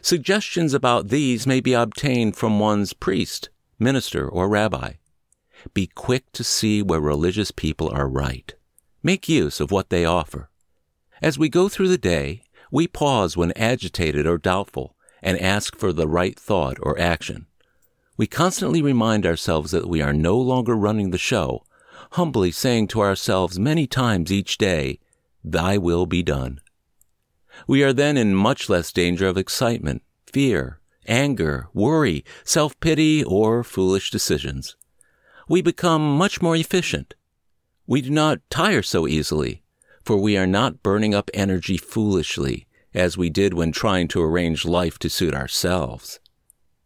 Suggestions 0.00 0.74
about 0.74 1.08
these 1.08 1.46
may 1.46 1.60
be 1.60 1.72
obtained 1.72 2.36
from 2.36 2.58
one's 2.58 2.92
priest, 2.92 3.50
minister, 3.78 4.28
or 4.28 4.48
rabbi. 4.48 4.94
Be 5.74 5.86
quick 5.86 6.32
to 6.32 6.42
see 6.42 6.82
where 6.82 7.00
religious 7.00 7.50
people 7.50 7.88
are 7.90 8.08
right. 8.08 8.54
Make 9.02 9.28
use 9.28 9.60
of 9.60 9.70
what 9.70 9.90
they 9.90 10.04
offer. 10.04 10.50
As 11.20 11.38
we 11.38 11.48
go 11.48 11.68
through 11.68 11.88
the 11.88 11.98
day, 11.98 12.42
we 12.70 12.88
pause 12.88 13.36
when 13.36 13.52
agitated 13.52 14.26
or 14.26 14.38
doubtful 14.38 14.96
and 15.22 15.40
ask 15.40 15.76
for 15.76 15.92
the 15.92 16.08
right 16.08 16.36
thought 16.36 16.78
or 16.82 16.98
action. 16.98 17.46
We 18.16 18.26
constantly 18.26 18.82
remind 18.82 19.24
ourselves 19.24 19.70
that 19.70 19.88
we 19.88 20.02
are 20.02 20.12
no 20.12 20.36
longer 20.36 20.74
running 20.74 21.10
the 21.10 21.18
show, 21.18 21.64
humbly 22.12 22.50
saying 22.50 22.88
to 22.88 23.00
ourselves 23.00 23.58
many 23.58 23.86
times 23.86 24.32
each 24.32 24.58
day, 24.58 24.98
Thy 25.44 25.78
will 25.78 26.06
be 26.06 26.22
done. 26.22 26.60
We 27.66 27.82
are 27.82 27.92
then 27.92 28.16
in 28.16 28.34
much 28.34 28.68
less 28.68 28.92
danger 28.92 29.26
of 29.26 29.36
excitement, 29.36 30.02
fear, 30.26 30.80
anger, 31.06 31.68
worry, 31.72 32.24
self-pity, 32.44 33.24
or 33.24 33.64
foolish 33.64 34.10
decisions. 34.10 34.76
We 35.48 35.62
become 35.62 36.16
much 36.16 36.40
more 36.40 36.56
efficient. 36.56 37.14
We 37.86 38.00
do 38.00 38.10
not 38.10 38.40
tire 38.50 38.82
so 38.82 39.06
easily, 39.06 39.62
for 40.04 40.16
we 40.16 40.36
are 40.36 40.46
not 40.46 40.82
burning 40.82 41.14
up 41.14 41.30
energy 41.34 41.76
foolishly, 41.76 42.66
as 42.94 43.16
we 43.16 43.30
did 43.30 43.54
when 43.54 43.72
trying 43.72 44.08
to 44.08 44.22
arrange 44.22 44.64
life 44.64 44.98
to 45.00 45.10
suit 45.10 45.34
ourselves. 45.34 46.20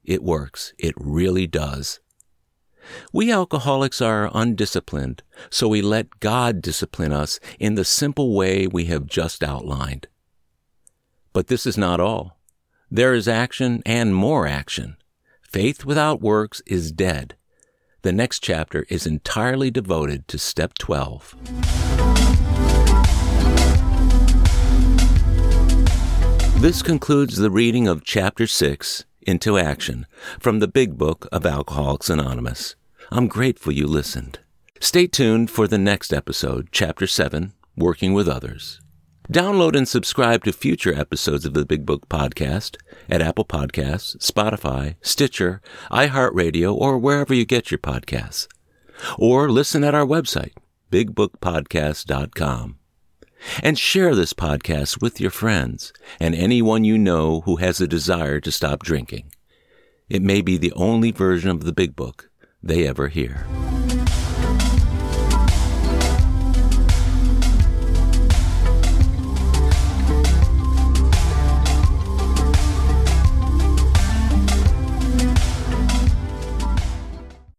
It 0.05 0.23
works. 0.23 0.73
It 0.79 0.95
really 0.97 1.47
does. 1.47 2.01
We 3.13 3.33
alcoholics 3.33 4.01
are 4.01 4.31
undisciplined, 4.33 5.23
so 5.51 5.67
we 5.67 5.83
let 5.83 6.21
God 6.21 6.63
discipline 6.63 7.13
us 7.13 7.41
in 7.59 7.75
the 7.75 7.85
simple 7.85 8.35
way 8.35 8.67
we 8.67 8.85
have 8.85 9.07
just 9.07 9.43
outlined. 9.43 10.07
But 11.37 11.49
this 11.49 11.67
is 11.67 11.77
not 11.77 12.01
all. 12.01 12.39
There 12.91 13.13
is 13.13 13.29
action 13.29 13.83
and 13.85 14.15
more 14.15 14.47
action. 14.47 14.97
Faith 15.43 15.85
without 15.85 16.23
works 16.23 16.63
is 16.65 16.91
dead. 16.91 17.37
The 18.01 18.11
next 18.11 18.39
chapter 18.39 18.87
is 18.89 19.07
entirely 19.07 19.71
devoted 19.71 20.29
to 20.29 20.39
step 20.39 20.73
12. 20.79 21.35
This 26.63 26.81
concludes 26.81 27.37
the 27.37 27.51
reading 27.51 27.87
of 27.87 28.03
Chapter 28.03 28.47
6, 28.47 29.05
Into 29.21 29.59
Action, 29.59 30.07
from 30.41 30.61
the 30.61 30.69
Big 30.69 30.97
Book 30.97 31.29
of 31.31 31.45
Alcoholics 31.45 32.09
Anonymous. 32.09 32.77
I'm 33.13 33.29
grateful 33.29 33.75
you 33.75 33.87
listened. 33.87 34.39
Stay 34.81 35.07
tuned 35.07 35.51
for 35.51 35.69
the 35.69 35.77
next 35.77 36.15
episode, 36.15 36.69
Chapter 36.73 37.07
7, 37.07 37.53
Working 37.77 38.15
with 38.15 38.27
Others. 38.27 38.81
Download 39.31 39.77
and 39.77 39.89
subscribe 39.89 40.45
to 40.45 40.53
future 40.53 40.95
episodes 40.95 41.45
of 41.45 41.53
the 41.53 41.67
Big 41.67 41.85
Book 41.85 42.09
Podcast 42.09 42.77
at 43.09 43.21
Apple 43.21 43.45
Podcasts, 43.45 44.17
Spotify, 44.19 44.95
Stitcher, 45.01 45.61
iHeartRadio, 45.91 46.73
or 46.73 46.97
wherever 46.97 47.35
you 47.35 47.45
get 47.45 47.71
your 47.71 47.79
podcasts. 47.79 48.47
Or 49.19 49.51
listen 49.51 49.83
at 49.83 49.97
our 49.97 50.07
website, 50.07 50.53
bigbookpodcast.com. 50.93 52.79
And 53.63 53.79
share 53.79 54.15
this 54.15 54.33
podcast 54.33 55.03
with 55.03 55.21
your 55.21 55.31
friends 55.31 55.93
and 56.21 56.35
anyone 56.35 56.85
you 56.85 56.97
know 56.97 57.43
who 57.43 57.57
has 57.57 57.81
a 57.81 57.89
desire 57.89 58.41
to 58.41 58.53
stop 58.53 58.83
drinking. 58.83 59.33
It 60.09 60.23
may 60.23 60.41
be 60.41 60.57
the 60.57 60.73
only 60.73 61.11
version 61.11 61.51
of 61.51 61.65
the 61.65 61.73
Big 61.73 61.97
Book 61.97 62.31
they 62.63 62.87
ever 62.87 63.09
hear. 63.09 63.45